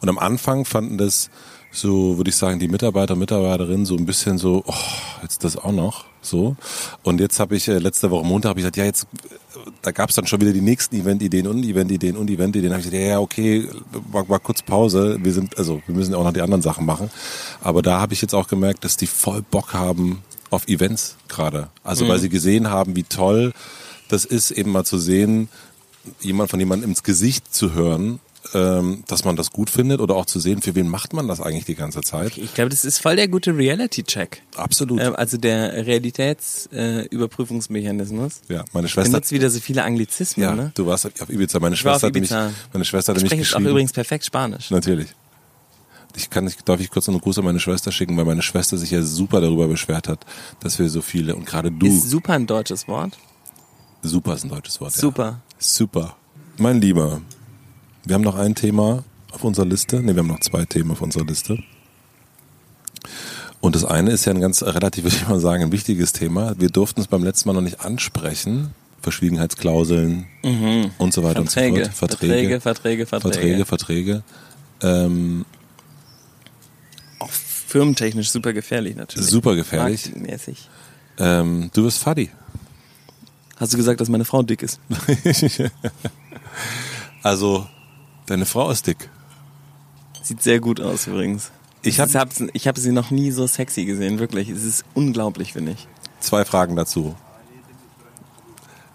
[0.00, 1.30] Und am Anfang fanden das
[1.72, 4.74] so, würde ich sagen, die Mitarbeiter, Mitarbeiterinnen so ein bisschen so, oh,
[5.22, 6.54] jetzt das auch noch, so.
[7.02, 9.06] Und jetzt habe ich, äh, letzte Woche Montag habe ich gesagt, ja, jetzt,
[9.80, 12.72] da gab es dann schon wieder die nächsten Event-Ideen und Event-Ideen und Event-Ideen.
[12.72, 13.66] habe ich gesagt, ja, ja, okay,
[14.10, 15.16] war, war kurz Pause.
[15.22, 17.10] Wir sind, also wir müssen ja auch noch die anderen Sachen machen.
[17.62, 20.22] Aber da habe ich jetzt auch gemerkt, dass die voll Bock haben
[20.52, 21.68] auf Events gerade.
[21.82, 23.52] Also weil sie gesehen haben, wie toll
[24.08, 25.48] das ist, eben mal zu sehen,
[26.20, 28.20] jemand von jemandem ins Gesicht zu hören,
[28.54, 31.40] ähm, dass man das gut findet oder auch zu sehen, für wen macht man das
[31.40, 32.36] eigentlich die ganze Zeit.
[32.36, 34.42] Ich glaube, das ist voll der gute Reality-Check.
[34.56, 35.00] Absolut.
[35.00, 38.40] Ähm, also der Realitätsüberprüfungsmechanismus.
[38.48, 39.12] Äh, ja, meine Schwester.
[39.12, 40.72] nutzt wieder so viele Anglizismen, Ja, ne?
[40.74, 41.60] du warst auf Ibiza.
[41.60, 42.50] Meine Ich Schwester auf hatte mich, Ibiza.
[42.72, 43.70] meine Schwester Ich hatte mich spreche jetzt auch geschrieben.
[43.70, 44.70] übrigens perfekt Spanisch.
[44.70, 45.08] Natürlich.
[46.16, 48.42] Ich kann nicht, darf ich kurz noch einen Gruß an meine Schwester schicken, weil meine
[48.42, 50.24] Schwester sich ja super darüber beschwert hat,
[50.60, 53.16] dass wir so viele und gerade du, Ist super ein deutsches Wort.
[54.02, 54.92] super ist ein deutsches Wort.
[54.92, 55.24] Super.
[55.24, 55.40] Ja.
[55.58, 56.16] Super.
[56.58, 57.20] Mein Lieber,
[58.04, 60.02] wir haben noch ein Thema auf unserer Liste.
[60.02, 61.58] Ne, wir haben noch zwei Themen auf unserer Liste.
[63.60, 66.54] Und das eine ist ja ein ganz relativ, würde ich mal sagen, ein wichtiges Thema.
[66.58, 68.74] Wir durften es beim letzten Mal noch nicht ansprechen.
[69.00, 70.26] Verschwiegenheitsklauseln
[70.98, 71.48] und so weiter Mhm.
[71.48, 71.80] Verträge.
[71.80, 72.10] und so fort.
[72.14, 73.06] Verträge, Verträge, Verträge.
[73.06, 74.22] Verträge, Verträge.
[74.80, 75.61] Ähm, Auch
[77.72, 79.28] firmentechnisch super gefährlich natürlich.
[79.28, 80.04] Super gefährlich.
[80.06, 80.68] Marketingmäßig.
[81.18, 82.30] ähm, du bist Fadi.
[83.56, 84.78] Hast du gesagt, dass meine Frau dick ist?
[87.22, 87.66] Also,
[88.26, 89.08] deine Frau ist dick.
[90.22, 91.50] Sieht sehr gut aus übrigens.
[91.82, 94.48] Ich hab- habe ich hab sie noch nie so sexy gesehen, wirklich.
[94.48, 95.86] Es ist unglaublich, finde ich.
[96.20, 97.14] Zwei Fragen dazu.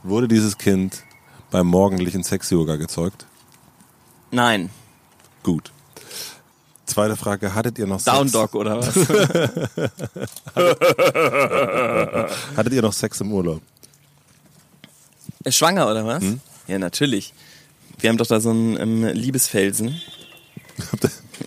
[0.03, 1.03] Wurde dieses Kind
[1.51, 3.25] beim morgendlichen Sex-Yoga gezeugt?
[4.31, 4.69] Nein.
[5.43, 5.71] Gut.
[6.97, 8.17] Zweite Frage, hattet ihr noch Sex?
[8.17, 8.87] Down Dog oder was?
[12.57, 13.61] Hattet ihr noch Sex im Urlaub?
[15.43, 16.23] Äh, Schwanger oder was?
[16.23, 16.39] Hm?
[16.65, 17.35] Ja, natürlich.
[17.99, 20.01] Wir haben doch da so einen ähm, Liebesfelsen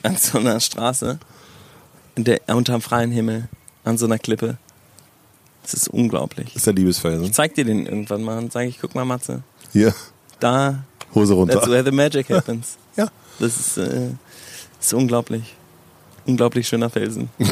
[0.04, 1.18] an so einer Straße.
[2.14, 3.48] In der, unterm freien Himmel.
[3.82, 4.56] An so einer Klippe.
[5.62, 6.50] Das ist unglaublich.
[6.50, 7.24] Das ist der Liebesfelsen.
[7.24, 9.42] Ich zeig dir den irgendwann mal und sage ich, guck mal, Matze.
[9.72, 9.92] Hier,
[10.38, 11.54] Da, Hose runter.
[11.54, 12.76] that's where the magic happens.
[12.96, 13.08] Ja.
[13.40, 14.10] Das ist, äh,
[14.80, 15.54] das ist unglaublich.
[16.26, 17.30] Unglaublich schöner Felsen.
[17.38, 17.48] Und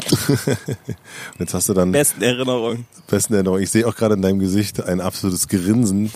[1.39, 2.85] jetzt hast du dann Besten Erinnerung.
[3.07, 3.59] besten Erinnerung.
[3.59, 6.11] Ich sehe auch gerade in deinem Gesicht ein absolutes Grinsen.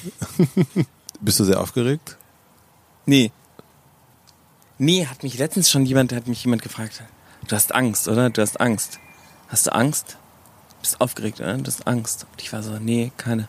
[1.22, 2.18] Bist du sehr aufgeregt?
[3.05, 3.32] Nee.
[4.78, 7.03] Nee, hat mich letztens schon jemand, hat mich jemand gefragt.
[7.47, 8.30] Du hast Angst, oder?
[8.30, 8.99] Du hast Angst.
[9.47, 10.18] Hast du Angst?
[10.82, 11.57] Bist aufgeregt, oder?
[11.57, 12.26] Du hast Angst.
[12.32, 13.47] Und ich war so, nee, keine.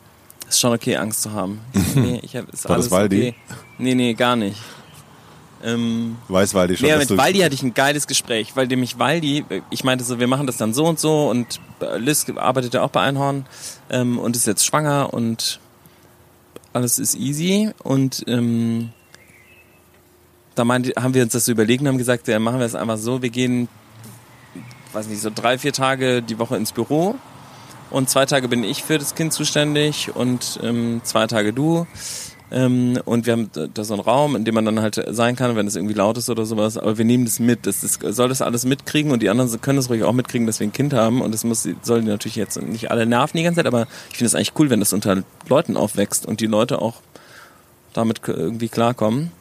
[0.48, 1.60] Ist schon okay, Angst zu haben.
[1.72, 3.16] Ich nee, ich hab, ist War das alles Waldi?
[3.28, 3.34] okay.
[3.78, 4.58] Nee, nee, gar nicht.
[5.64, 7.18] Ähm, Weiß Waldi schon, dass mit.
[7.18, 10.58] Waldi hatte ich ein geiles Gespräch, weil nämlich Waldi, ich meinte so, wir machen das
[10.58, 13.46] dann so und so und äh, Liz arbeitet ja auch bei Einhorn
[13.88, 15.60] ähm, und ist jetzt schwanger und
[16.74, 18.90] alles ist easy und ähm,
[20.54, 22.74] da meinte, haben wir uns das so überlegt und haben gesagt, ja, machen wir es
[22.74, 23.68] einfach so, wir gehen,
[24.92, 27.14] weiß nicht, so drei, vier Tage die Woche ins Büro
[27.88, 31.86] und zwei Tage bin ich für das Kind zuständig und ähm, zwei Tage du.
[32.50, 35.56] Ähm, und wir haben da so einen Raum, in dem man dann halt sein kann,
[35.56, 36.76] wenn es irgendwie laut ist oder sowas.
[36.76, 37.66] Aber wir nehmen das mit.
[37.66, 40.60] Das, das soll das alles mitkriegen und die anderen können das ruhig auch mitkriegen, dass
[40.60, 41.22] wir ein Kind haben.
[41.22, 44.18] Und das muss, soll die natürlich jetzt nicht alle nerven die ganze Zeit, aber ich
[44.18, 46.96] finde es eigentlich cool, wenn das unter Leuten aufwächst und die Leute auch
[47.92, 49.32] damit irgendwie klarkommen.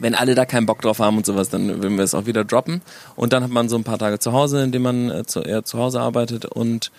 [0.00, 2.42] Wenn alle da keinen Bock drauf haben und sowas, dann würden wir es auch wieder
[2.44, 2.80] droppen.
[3.16, 5.42] Und dann hat man so ein paar Tage zu Hause, in denen man äh, zu,
[5.42, 6.46] eher zu Hause arbeitet.
[6.46, 6.90] Und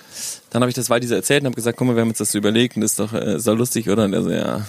[0.52, 2.20] dann habe ich das Waldi so erzählt und habe gesagt, guck mal, wir haben uns
[2.20, 4.06] das so überlegt und das ist doch, äh, ist doch lustig, oder?
[4.06, 4.66] Und er so, ja,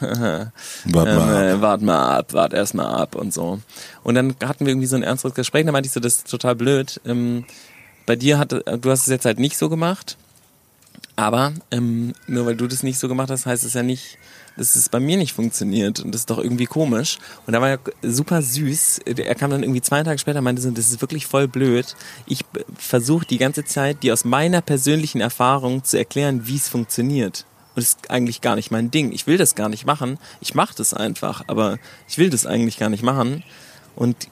[0.84, 1.60] Wart ähm, mal äh, ab.
[1.60, 3.58] wart mal ab, wart erst mal ab und so.
[4.04, 6.30] Und dann hatten wir irgendwie so ein ernstes Gespräch, da meinte ich so, das ist
[6.30, 7.00] total blöd.
[7.04, 7.44] Ähm,
[8.06, 10.16] bei dir hat, du hast es jetzt halt nicht so gemacht,
[11.16, 14.18] aber ähm, nur weil du das nicht so gemacht hast, heißt es ja nicht,
[14.56, 16.00] dass es bei mir nicht funktioniert.
[16.00, 17.18] Und das ist doch irgendwie komisch.
[17.46, 19.00] Und da war er super süß.
[19.04, 21.96] Er kam dann irgendwie zwei Tage später und meinte so, das ist wirklich voll blöd.
[22.26, 22.44] Ich
[22.76, 27.46] versuche die ganze Zeit, dir aus meiner persönlichen Erfahrung zu erklären, wie es funktioniert.
[27.74, 29.12] Und das ist eigentlich gar nicht mein Ding.
[29.12, 30.18] Ich will das gar nicht machen.
[30.40, 31.78] Ich mache das einfach, aber
[32.08, 33.42] ich will das eigentlich gar nicht machen.
[33.96, 34.28] Und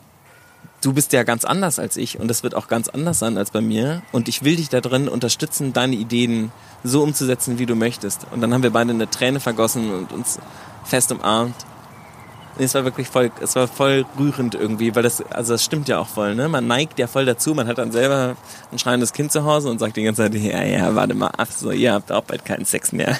[0.83, 3.51] du bist ja ganz anders als ich und das wird auch ganz anders sein als
[3.51, 4.03] bei mir.
[4.13, 6.53] Und ich will dich da drin unterstützen, deine Ideen
[6.83, 8.27] so umzusetzen, wie du möchtest.
[8.31, 10.39] Und dann haben wir beide eine Träne vergossen und uns
[10.85, 11.55] fest umarmt.
[12.57, 15.89] Und es war wirklich voll, es war voll rührend irgendwie, weil das, also das stimmt
[15.89, 16.49] ja auch voll, ne?
[16.49, 18.37] Man neigt ja voll dazu, man hat dann selber
[18.73, 21.49] ein schreiendes Kind zu Hause und sagt die ganze Zeit, ja, ja, warte mal ab,
[21.51, 23.17] so, ihr habt auch bald keinen Sex mehr.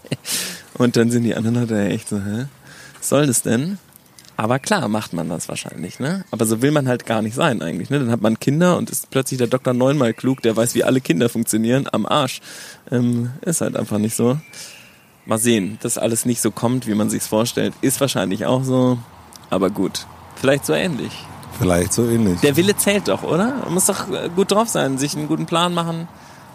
[0.74, 2.46] und dann sind die anderen Leute echt so, hä?
[2.98, 3.78] Was soll das denn?
[4.40, 6.24] Aber klar macht man das wahrscheinlich, ne?
[6.30, 7.98] Aber so will man halt gar nicht sein eigentlich, ne?
[7.98, 11.00] Dann hat man Kinder und ist plötzlich der Doktor neunmal klug, der weiß, wie alle
[11.00, 12.40] Kinder funktionieren, am Arsch.
[12.88, 14.38] Ähm, ist halt einfach nicht so.
[15.26, 18.98] Mal sehen, dass alles nicht so kommt, wie man sich's vorstellt, ist wahrscheinlich auch so.
[19.50, 21.10] Aber gut, vielleicht so ähnlich.
[21.58, 22.38] Vielleicht so ähnlich.
[22.40, 23.56] Der Wille zählt doch, oder?
[23.64, 26.06] Man muss doch äh, gut drauf sein, sich einen guten Plan machen.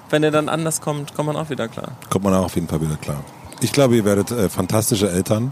[0.10, 1.92] Wenn er dann anders kommt, kommt man auch wieder klar.
[2.10, 3.26] Kommt man auch auf jeden Fall wieder klar.
[3.60, 5.52] Ich glaube, ihr werdet äh, fantastische Eltern.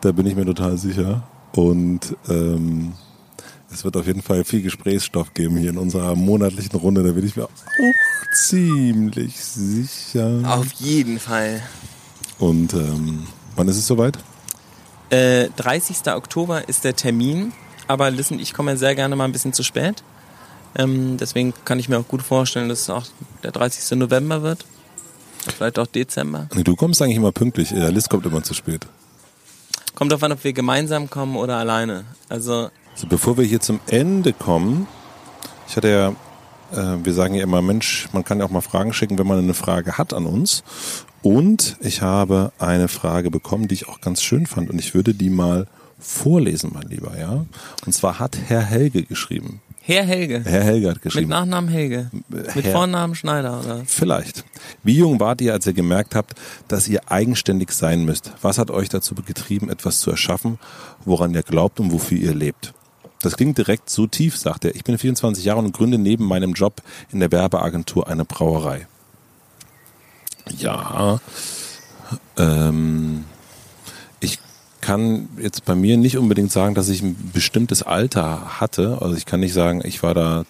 [0.00, 1.22] Da bin ich mir total sicher.
[1.52, 2.92] Und ähm,
[3.72, 7.02] es wird auf jeden Fall viel Gesprächsstoff geben hier in unserer monatlichen Runde.
[7.02, 7.50] Da bin ich mir auch
[8.34, 10.42] ziemlich sicher.
[10.44, 11.62] Auf jeden Fall.
[12.38, 13.26] Und ähm,
[13.56, 14.18] wann ist es soweit?
[15.10, 16.12] Äh, 30.
[16.14, 17.52] Oktober ist der Termin,
[17.88, 20.02] aber listen, ich komme ja sehr gerne mal ein bisschen zu spät.
[20.76, 23.06] Ähm, deswegen kann ich mir auch gut vorstellen, dass es auch
[23.42, 23.98] der 30.
[23.98, 24.64] November wird.
[25.56, 26.48] Vielleicht auch Dezember.
[26.54, 27.70] Nee, du kommst eigentlich immer pünktlich.
[27.70, 28.86] Der Liz kommt immer zu spät.
[29.94, 32.04] Kommt drauf an, ob wir gemeinsam kommen oder alleine.
[32.28, 34.86] Also, Also bevor wir hier zum Ende kommen,
[35.68, 36.08] ich hatte ja,
[36.72, 39.38] äh, wir sagen ja immer, Mensch, man kann ja auch mal Fragen schicken, wenn man
[39.38, 40.62] eine Frage hat an uns.
[41.22, 45.12] Und ich habe eine Frage bekommen, die ich auch ganz schön fand und ich würde
[45.14, 45.66] die mal
[45.98, 47.44] vorlesen, mein Lieber, ja.
[47.84, 49.60] Und zwar hat Herr Helge geschrieben.
[49.82, 50.42] Herr Helge.
[50.44, 51.30] Herr Helge hat Mit geschrieben.
[51.30, 52.10] Nachnamen Helge.
[52.28, 53.82] Mit Herr- Vornamen Schneider, oder?
[53.86, 54.44] Vielleicht.
[54.82, 56.34] Wie jung wart ihr, als ihr gemerkt habt,
[56.68, 58.32] dass ihr eigenständig sein müsst?
[58.42, 60.58] Was hat euch dazu getrieben, etwas zu erschaffen,
[61.04, 62.72] woran ihr glaubt und wofür ihr lebt?
[63.22, 64.74] Das klingt direkt so tief, sagt er.
[64.74, 68.86] Ich bin 24 Jahre und gründe neben meinem Job in der Werbeagentur eine Brauerei.
[70.56, 71.20] Ja,
[72.38, 73.24] ähm,
[74.80, 78.98] kann jetzt bei mir nicht unbedingt sagen, dass ich ein bestimmtes Alter hatte.
[79.00, 80.44] Also ich kann nicht sagen, ich war da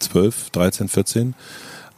[0.00, 1.34] 12, 13, 14.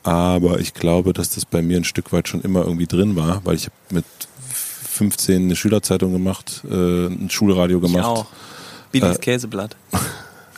[0.03, 3.41] Aber ich glaube, dass das bei mir ein Stück weit schon immer irgendwie drin war,
[3.45, 4.05] weil ich habe mit
[4.51, 8.05] 15 eine Schülerzeitung gemacht, äh, ein Schulradio Ich gemacht.
[8.05, 8.27] auch.
[8.93, 9.77] Billys Äh, Käseblatt.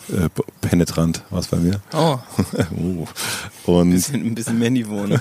[0.09, 0.29] Äh,
[0.61, 1.81] penetrant war es bei mir.
[1.93, 2.19] Oh,
[2.77, 3.07] Uh.
[3.65, 5.05] Und bisschen, ein bisschen mehr Niveau.
[5.07, 5.21] Ne?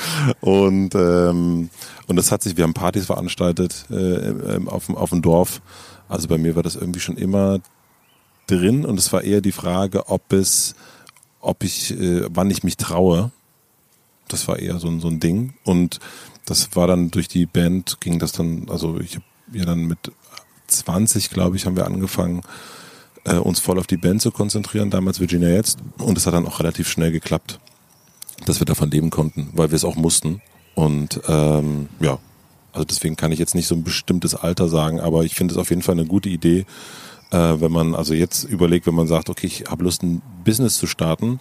[0.40, 1.70] Und, ähm,
[2.06, 5.60] und das hat sich, wir haben Partys veranstaltet äh, auf, dem- auf dem Dorf.
[6.08, 7.58] Also bei mir war das irgendwie schon immer
[8.46, 10.74] drin und es war eher die Frage, ob es,
[11.40, 13.30] ob ich, äh, wann ich mich traue.
[14.28, 15.54] Das war eher so, ein- so ein Ding.
[15.64, 15.98] Und
[16.46, 19.98] das war dann durch die Band, ging das dann, also ich habe ja dann mit
[20.68, 22.42] 20, glaube ich, haben wir angefangen,
[23.24, 25.78] äh, uns voll auf die Band zu konzentrieren, damals Virginia jetzt.
[25.98, 27.58] Und es hat dann auch relativ schnell geklappt
[28.46, 30.40] dass wir davon leben konnten, weil wir es auch mussten.
[30.74, 32.18] Und ähm, ja,
[32.72, 35.58] also deswegen kann ich jetzt nicht so ein bestimmtes Alter sagen, aber ich finde es
[35.58, 36.64] auf jeden Fall eine gute Idee,
[37.30, 40.78] äh, wenn man also jetzt überlegt, wenn man sagt, okay, ich habe Lust, ein Business
[40.78, 41.40] zu starten,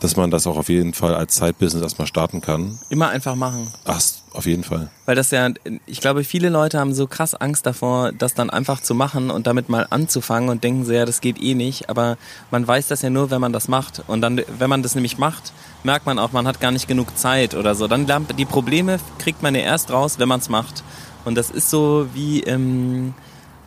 [0.00, 2.78] dass man das auch auf jeden Fall als Zeitbusiness erstmal starten kann.
[2.88, 3.68] Immer einfach machen.
[3.84, 4.00] Ach,
[4.32, 4.90] auf jeden Fall.
[5.06, 5.48] Weil das ja,
[5.86, 9.46] ich glaube, viele Leute haben so krass Angst davor, das dann einfach zu machen und
[9.46, 11.90] damit mal anzufangen und denken so, ja, das geht eh nicht.
[11.90, 12.16] Aber
[12.50, 14.02] man weiß das ja nur, wenn man das macht.
[14.06, 15.52] Und dann, wenn man das nämlich macht,
[15.84, 17.86] merkt man auch, man hat gar nicht genug Zeit oder so.
[17.86, 18.06] Dann
[18.38, 20.82] die Probleme kriegt man ja erst raus, wenn man es macht.
[21.24, 23.14] Und das ist so wie, ähm,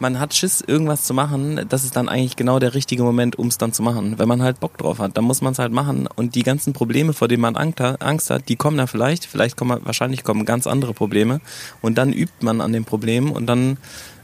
[0.04, 3.47] man hat Schiss, irgendwas zu machen, das ist dann eigentlich genau der richtige Moment, um
[3.47, 4.20] es dann zu machen.
[4.20, 6.08] Wenn man halt Bock drauf hat, dann muss man es halt machen.
[6.16, 9.26] Und die ganzen Probleme, vor denen man Angst hat- die kommen da vielleicht.
[9.26, 11.41] Vielleicht kommen, wahrscheinlich kommen ganz andere Probleme.
[11.82, 13.78] Und dann übt man an den Problemen und dann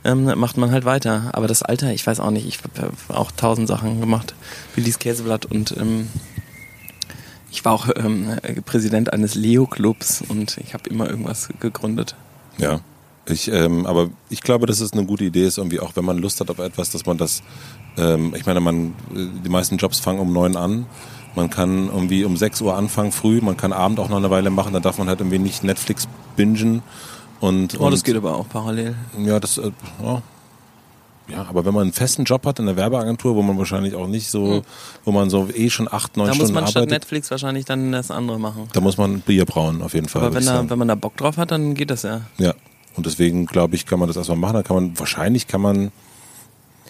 [0.04, 1.30] ähm, macht man halt weiter.
[1.34, 2.46] Aber das Alter, ich weiß auch nicht.
[2.46, 4.36] Ich habe auch tausend Sachen gemacht.
[4.76, 6.10] Willis Käseblatt und ähm,
[7.52, 12.16] ich war auch ähm, Präsident eines Leo-Clubs und ich habe immer irgendwas gegründet.
[12.58, 12.82] Ja.
[13.30, 16.18] Ich, ähm, aber ich glaube, dass es eine gute Idee ist, irgendwie auch wenn man
[16.18, 17.44] Lust hat auf etwas, dass man das,
[17.98, 20.86] ähm, ich meine, man, äh, die meisten Jobs fangen um neun an.
[21.36, 24.50] Man kann irgendwie um 6 Uhr anfangen früh, man kann Abend auch noch eine Weile
[24.50, 26.82] machen, dann darf man halt irgendwie nicht Netflix bingen.
[27.40, 28.96] Und, Oh, das und, geht aber auch parallel.
[29.18, 29.72] Ja, das, äh,
[30.04, 30.22] ja.
[31.32, 34.08] Ja, aber wenn man einen festen Job hat in der Werbeagentur, wo man wahrscheinlich auch
[34.08, 34.64] nicht so,
[35.06, 37.66] wo man so eh schon acht, neun Da muss Stunden man statt arbeitet, Netflix wahrscheinlich
[37.66, 38.68] dann das andere machen.
[38.74, 40.24] da muss man Bier brauen, auf jeden Fall.
[40.24, 42.22] Aber wenn, da, wenn man da Bock drauf hat, dann geht das ja.
[42.40, 42.54] Ja.
[43.00, 44.56] Und deswegen glaube ich, kann man das erstmal machen.
[44.56, 45.94] Dann kann man, wahrscheinlich kann man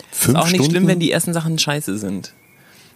[0.10, 0.72] fünf Ist auch nicht Stunden.
[0.72, 2.34] schlimm, wenn die ersten Sachen scheiße sind.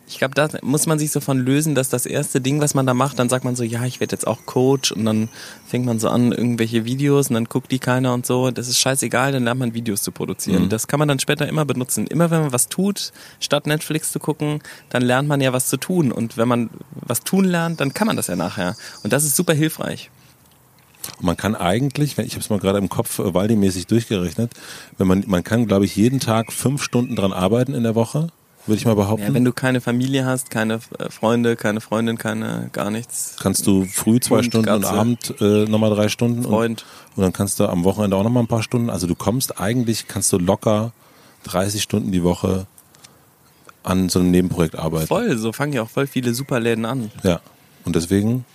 [0.08, 2.88] Ich glaube, da muss man sich so von lösen, dass das erste Ding, was man
[2.88, 5.30] da macht, dann sagt man so, ja, ich werde jetzt auch Coach und dann
[5.68, 8.50] fängt man so an, irgendwelche Videos und dann guckt die keiner und so.
[8.50, 10.64] Das ist scheißegal, dann lernt man Videos zu produzieren.
[10.64, 10.70] Mhm.
[10.70, 12.08] Das kann man dann später immer benutzen.
[12.08, 15.78] Immer wenn man was tut, statt Netflix zu gucken, dann lernt man ja was zu
[15.78, 16.12] tun.
[16.12, 18.76] Und wenn man was tun lernt, dann kann man das ja nachher.
[19.04, 20.10] Und das ist super hilfreich.
[21.18, 24.52] Und man kann eigentlich, wenn ich habe es mal gerade im Kopf äh, Waldi-mäßig durchgerechnet,
[24.98, 28.30] wenn man, man kann, glaube ich, jeden Tag fünf Stunden dran arbeiten in der Woche,
[28.66, 29.26] würde ich mal behaupten.
[29.26, 33.36] Ja, wenn du keine Familie hast, keine äh, Freunde, keine Freundin, keine gar nichts.
[33.42, 34.86] kannst du früh zwei Hund, Stunden und.
[34.86, 36.46] Abend äh, nochmal drei Stunden.
[36.46, 36.86] Und, Freund.
[37.16, 38.90] und dann kannst du am Wochenende auch nochmal ein paar Stunden.
[38.90, 40.94] Also du kommst eigentlich, kannst du locker
[41.44, 42.68] 30 Stunden die Woche
[43.84, 45.08] an so einem Nebenprojekt arbeiten.
[45.08, 47.12] Voll, so fangen ja auch voll viele Superläden an.
[47.24, 47.42] Ja.
[47.84, 48.46] Und deswegen,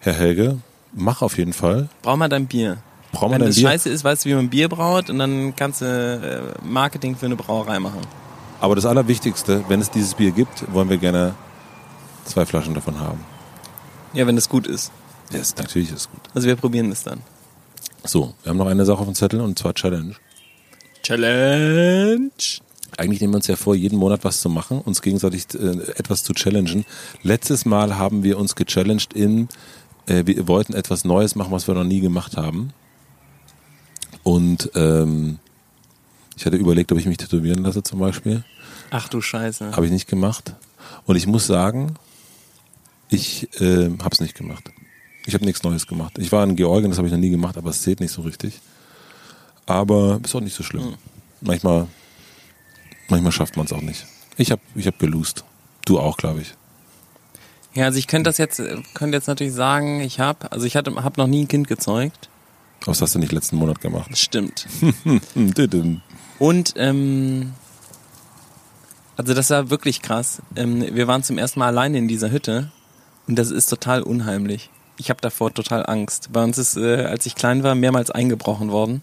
[0.00, 0.58] Herr Helge,
[0.92, 1.88] mach auf jeden Fall.
[2.02, 2.78] Brauch mal dein Bier.
[3.12, 3.68] Brauch mal Wenn dein das Bier.
[3.68, 7.26] scheiße ist, weißt du, wie man Bier braut und dann kannst du äh, Marketing für
[7.26, 8.00] eine Brauerei machen.
[8.60, 11.34] Aber das Allerwichtigste, wenn es dieses Bier gibt, wollen wir gerne
[12.24, 13.20] zwei Flaschen davon haben.
[14.12, 14.90] Ja, wenn das gut ist.
[15.32, 16.20] Ja, ist, natürlich ist es gut.
[16.34, 17.20] Also wir probieren das dann.
[18.04, 20.14] So, wir haben noch eine Sache auf dem Zettel und zwar Challenge.
[21.02, 22.30] Challenge.
[22.96, 26.24] Eigentlich nehmen wir uns ja vor, jeden Monat was zu machen, uns gegenseitig äh, etwas
[26.24, 26.84] zu challengen.
[27.22, 29.48] Letztes Mal haben wir uns gechallenged in,
[30.08, 32.72] äh, wir wollten etwas Neues machen, was wir noch nie gemacht haben.
[34.22, 35.38] Und ähm,
[36.36, 38.44] ich hatte überlegt, ob ich mich tätowieren lasse zum Beispiel.
[38.90, 39.72] Ach du Scheiße.
[39.72, 40.54] Habe ich nicht gemacht.
[41.04, 41.94] Und ich muss sagen,
[43.08, 44.70] ich äh, habe es nicht gemacht.
[45.26, 46.18] Ich habe nichts Neues gemacht.
[46.18, 48.22] Ich war in Georgien, das habe ich noch nie gemacht, aber es zählt nicht so
[48.22, 48.60] richtig.
[49.66, 50.94] Aber ist auch nicht so schlimm.
[51.40, 51.86] Manchmal,
[53.08, 54.06] manchmal schafft man es auch nicht.
[54.36, 55.44] Ich habe ich hab geloost.
[55.84, 56.54] Du auch, glaube ich.
[57.74, 58.62] Ja, also ich könnte das jetzt,
[58.94, 62.28] könnte jetzt natürlich sagen, ich habe, also ich hatte, habe noch nie ein Kind gezeugt.
[62.84, 64.16] Was hast du nicht letzten Monat gemacht?
[64.16, 64.66] Stimmt.
[66.38, 67.52] Und ähm,
[69.16, 70.40] also das war wirklich krass.
[70.54, 72.70] Ähm, wir waren zum ersten Mal alleine in dieser Hütte
[73.26, 74.70] und das ist total unheimlich.
[74.96, 76.32] Ich habe davor total Angst.
[76.32, 79.02] Bei uns ist, äh, als ich klein war, mehrmals eingebrochen worden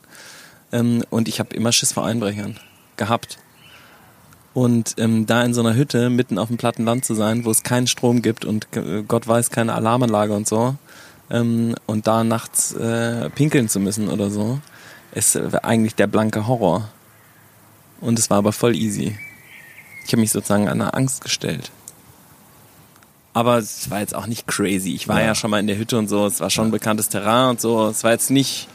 [0.72, 2.58] ähm, und ich habe immer Schiss vor Einbrechern
[2.96, 3.40] gehabt.
[4.56, 7.52] Und ähm, da in so einer Hütte mitten auf dem platten Land zu sein, wo
[7.52, 10.76] es keinen Strom gibt und äh, Gott weiß keine Alarmanlage und so,
[11.30, 14.60] ähm, und da nachts äh, pinkeln zu müssen oder so,
[15.14, 16.88] ist äh, eigentlich der blanke Horror.
[18.00, 19.18] Und es war aber voll easy.
[20.06, 21.72] Ich habe mich sozusagen einer Angst gestellt.
[23.34, 24.94] Aber es war jetzt auch nicht crazy.
[24.96, 25.36] Ich war ja, Ja.
[25.36, 26.26] schon mal in der Hütte und so.
[26.26, 27.88] Es war schon bekanntes Terrain und so.
[27.88, 28.70] Es war jetzt nicht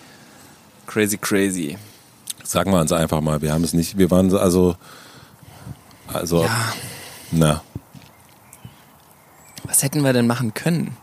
[0.86, 1.78] crazy, crazy.
[2.44, 4.76] Sagen wir uns einfach mal, wir haben es nicht, wir waren so- also,
[6.12, 6.72] also, Ja,
[7.32, 7.62] na,
[9.64, 10.96] was hätten wir denn machen können?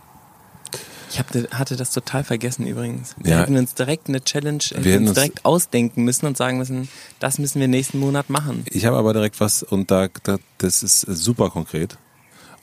[1.10, 3.16] Ich hab, hatte das total vergessen übrigens.
[3.18, 3.40] Wir Ja.
[3.40, 6.90] hätten uns direkt eine Challenge hätten Wir uns- direkt ausdenken müssen und sagen müssen,
[7.20, 8.66] das müssen wir nächsten Monat machen.
[8.70, 11.98] Ich habe aber direkt was und da, da das ist super konkret.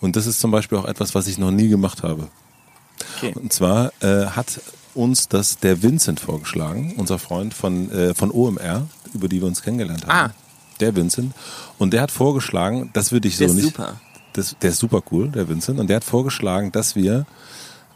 [0.01, 2.29] Und das ist zum Beispiel auch etwas, was ich noch nie gemacht habe.
[3.17, 3.33] Okay.
[3.35, 4.61] Und zwar äh, hat
[4.95, 9.63] uns das der Vincent vorgeschlagen, unser Freund von, äh, von OMR, über die wir uns
[9.63, 10.31] kennengelernt haben.
[10.33, 10.35] Ah.
[10.81, 11.35] Der Vincent.
[11.79, 13.77] Und der hat vorgeschlagen, das würde ich so Der ist nicht.
[13.77, 14.01] super.
[14.33, 15.79] Das, der ist super cool, der Vincent.
[15.79, 17.27] Und der hat vorgeschlagen, dass wir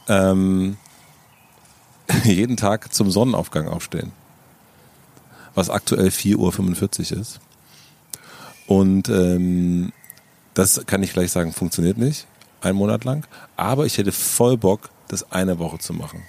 [0.09, 0.77] ähm,
[2.25, 4.13] jeden Tag zum Sonnenaufgang aufstehen.
[5.55, 7.41] Was aktuell 4.45 Uhr ist.
[8.67, 9.93] Und ähm,
[10.55, 12.27] das kann ich gleich sagen, funktioniert nicht.
[12.61, 13.27] Ein Monat lang.
[13.57, 16.23] Aber ich hätte voll Bock, das eine Woche zu machen.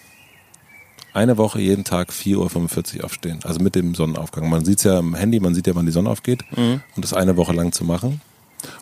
[1.14, 3.40] Eine Woche jeden Tag 4.45 Uhr aufstehen.
[3.44, 4.50] Also mit dem Sonnenaufgang.
[4.50, 6.44] Man sieht es ja im Handy, man sieht ja, wann die Sonne aufgeht.
[6.56, 8.22] Und das eine Woche lang zu machen.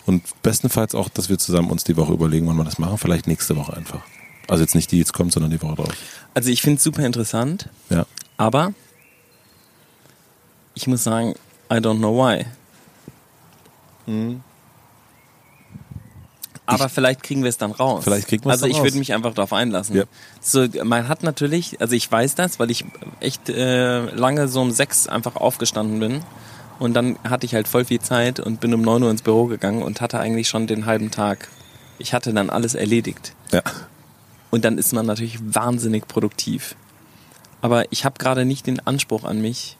[0.05, 2.97] Und bestenfalls auch, dass wir zusammen uns die Woche überlegen, wann wir das machen.
[2.97, 4.01] Vielleicht nächste Woche einfach.
[4.47, 5.93] Also jetzt nicht die jetzt kommt, sondern die Woche drauf.
[6.33, 8.05] Also ich finde es super interessant, Ja.
[8.37, 8.73] aber
[10.73, 11.33] ich muss sagen,
[11.71, 12.45] I don't know why.
[16.67, 18.03] Aber vielleicht kriegen wir es dann raus.
[18.03, 19.95] Vielleicht kriegen wir es Also ich würde mich einfach darauf einlassen.
[19.95, 20.03] Ja.
[20.41, 22.85] So, man hat natürlich, also ich weiß das, weil ich
[23.19, 26.21] echt äh, lange so um sechs einfach aufgestanden bin.
[26.79, 29.45] Und dann hatte ich halt voll viel Zeit und bin um neun Uhr ins Büro
[29.45, 31.47] gegangen und hatte eigentlich schon den halben Tag.
[31.97, 33.33] Ich hatte dann alles erledigt.
[33.51, 33.63] Ja.
[34.51, 36.75] Und dann ist man natürlich wahnsinnig produktiv.
[37.61, 39.77] Aber ich habe gerade nicht den Anspruch an mich,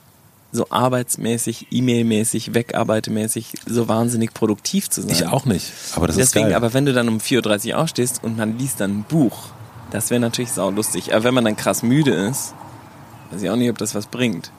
[0.52, 5.10] so arbeitsmäßig, E-Mail-mäßig, wegarbeitemäßig so wahnsinnig produktiv zu sein.
[5.10, 5.70] Ich auch nicht.
[5.94, 6.56] Aber das Deswegen, ist geil.
[6.56, 9.50] aber wenn du dann um 4.30 Uhr aufstehst und man liest dann ein Buch,
[9.90, 11.14] das wäre natürlich saulustig.
[11.14, 12.54] Aber wenn man dann krass müde ist,
[13.30, 14.50] weiß ich auch nicht, ob das was bringt.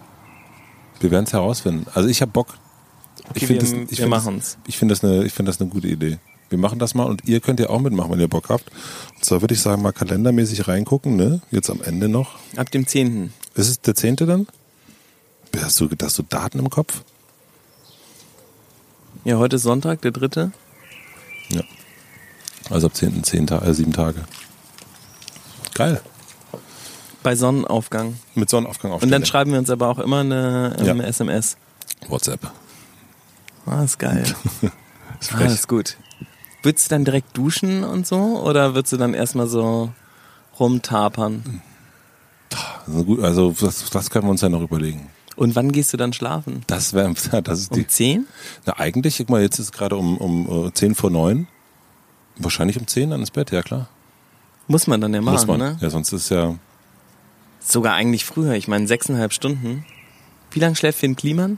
[0.99, 1.85] wir werden es herausfinden.
[1.93, 2.55] Also ich habe Bock.
[3.33, 4.57] ich wir- finde das, wir ich find das, machen's.
[4.67, 6.17] ich finde das, eine- ich finde das eine gute Idee.
[6.49, 8.65] Wir machen das mal und ihr könnt ja auch mitmachen, wenn ihr Bock habt.
[9.15, 11.41] Und zwar würde ich sagen, mal kalendermäßig reingucken, ne?
[11.51, 12.37] Jetzt am Ende noch.
[12.57, 13.31] Ab dem 10.
[13.53, 14.47] Ist es der zehnte dann?
[15.57, 17.03] Hast du, hast du Daten im Kopf?
[19.25, 20.51] Ja, heute ist Sonntag, der dritte.
[21.49, 21.61] Ja.
[22.69, 23.23] Also ab 10.
[23.23, 24.23] zehn Ta äh, sieben Tage.
[25.73, 26.01] Geil.
[27.23, 28.17] Bei Sonnenaufgang.
[28.35, 29.11] Mit Sonnenaufgang Und aufstehen.
[29.11, 31.03] dann schreiben wir uns aber auch immer eine ähm, Ja.
[31.03, 31.57] SMS.
[32.07, 32.51] WhatsApp.
[33.65, 34.23] Ah, ist geil.
[35.19, 35.97] Ist ah, ist gut.
[36.63, 38.41] Würdest du dann direkt duschen und so?
[38.41, 39.91] Oder würdest du dann erstmal so
[40.57, 41.61] rumtapern?
[42.87, 45.09] Also, gut, also das, das können wir uns ja noch überlegen.
[45.39, 46.63] Und wann gehst du dann schlafen?
[46.67, 47.13] Das wäre,
[47.43, 47.83] das ist die.
[47.83, 48.27] Um 10?
[48.65, 51.47] Na, eigentlich, guck mal, jetzt ist es gerade um, um äh, 10 vor 9.
[52.37, 53.87] Wahrscheinlich um 10 dann ins Bett, ja klar.
[54.67, 55.59] Muss man dann ja machen, Muss man.
[55.59, 55.77] ne?
[55.79, 56.55] Ja, sonst ist ja
[57.61, 58.53] Sogar eigentlich früher.
[58.55, 59.85] Ich meine, sechseinhalb Stunden.
[60.51, 61.57] Wie lange schläft Finn Kliman?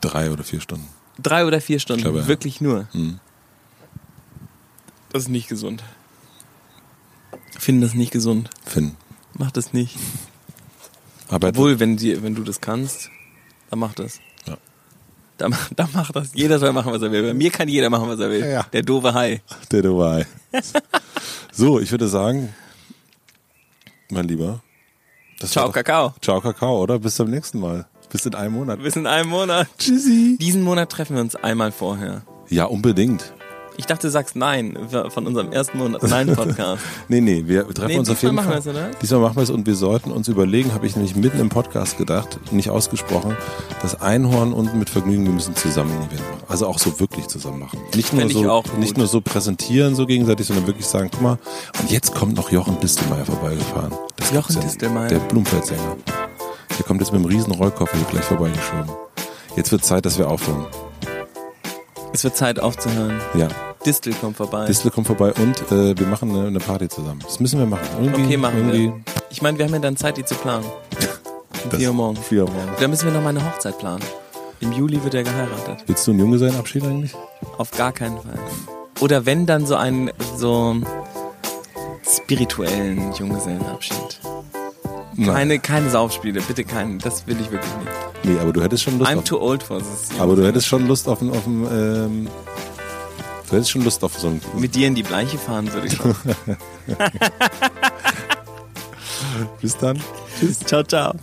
[0.00, 0.88] drei oder vier Stunden.
[1.22, 2.02] Drei oder vier Stunden.
[2.02, 2.26] Glaube, ja.
[2.26, 2.88] Wirklich nur.
[2.92, 3.20] Mhm.
[5.12, 5.84] Das ist nicht gesund.
[7.56, 8.50] Finn, das nicht gesund.
[8.64, 8.96] Finn.
[9.34, 9.96] Mach das nicht.
[11.30, 13.08] Aber Obwohl, wenn, die, wenn du das kannst,
[13.70, 14.18] dann mach das.
[14.46, 14.56] Ja.
[15.38, 16.30] Dann, dann mach das.
[16.34, 17.22] Jeder soll machen, was er will.
[17.22, 18.40] Bei mir kann jeder machen, was er will.
[18.40, 18.62] Ja, ja.
[18.72, 19.40] Der doofe Hai.
[19.70, 20.26] der dabei.
[21.52, 22.52] so, ich würde sagen,
[24.10, 24.60] mein Lieber.
[25.38, 26.14] das Ciao, doch- Kakao.
[26.20, 26.98] Ciao, Kakao, oder?
[26.98, 27.86] Bis zum nächsten Mal.
[28.10, 28.82] Bis in einem Monat.
[28.82, 29.68] Bis in einem Monat.
[29.78, 30.36] Tschüssi.
[30.40, 32.22] Diesen Monat treffen wir uns einmal vorher.
[32.48, 33.32] Ja, unbedingt.
[33.76, 34.76] Ich dachte, du sagst nein
[35.08, 36.82] von unserem ersten Monat Nein Podcast.
[37.08, 38.64] Nee, nee, wir treffen Nee, uns auf diesmal jeden machen Fall.
[38.64, 38.90] wir's, oder?
[39.00, 41.96] Diesmal machen wir es und wir sollten uns überlegen, habe ich nämlich mitten im Podcast
[41.96, 43.36] gedacht, nicht ausgesprochen,
[43.80, 46.44] das Einhorn und mit Vergnügen, wir müssen zusammen ein Event machen.
[46.48, 47.78] Also auch so wirklich zusammen machen.
[47.94, 51.38] Nicht nur, Fänd so, nicht nur so präsentieren so gegenseitig, sondern wirklich sagen, guck mal,
[51.80, 53.92] und jetzt kommt noch Jochen Distelmeier vorbeigefahren.
[54.16, 54.60] Das Jochen ja.
[54.62, 55.08] Distelmeier?
[55.08, 55.96] Der Blumfeldsänger.
[56.78, 58.90] Der kommt jetzt mit einem riesen Rollkoffer hier gleich vorbeigeschoben.
[59.56, 60.66] Jetzt wird Zeit, dass wir aufhören.
[62.12, 63.20] Es wird Zeit aufzuhören.
[63.34, 63.48] Ja,
[63.86, 64.66] Distel kommt vorbei.
[64.66, 67.20] Distel kommt vorbei und äh, wir machen eine, eine Party zusammen.
[67.24, 67.86] Das müssen wir machen.
[68.00, 69.00] Irgendwie, Okay, machen irgendwie wir.
[69.30, 70.64] Ich meine, wir haben ja dann Zeit, die zu planen.
[71.64, 72.20] Um 4 Uhr morgens.
[72.26, 72.80] Vier Uhr morgens.
[72.80, 74.02] Da müssen wir noch mal eine Hochzeit planen.
[74.60, 75.84] Im Juli wird er geheiratet.
[75.86, 77.14] Willst du einen Junggesellenabschied eigentlich?
[77.58, 78.38] Auf gar keinen Fall.
[79.00, 80.76] Oder wenn, dann so einen so
[82.06, 84.20] spirituellen Junggesellenabschied.
[85.24, 86.98] Keine, keine Saufspiele, bitte keinen.
[86.98, 87.90] Das will ich wirklich nicht.
[88.24, 90.08] Nee, aber du hättest schon Lust I'm auf, too old for this.
[90.18, 92.28] aber du hättest schon Lust auf ein, auf ein ähm,
[93.48, 95.96] du hättest schon Lust auf so ein Mit dir in die Bleiche fahren würde ich
[95.96, 96.14] schon.
[99.60, 99.98] Bis dann.
[100.38, 100.60] Tschüss.
[100.60, 101.14] Ciao, ciao.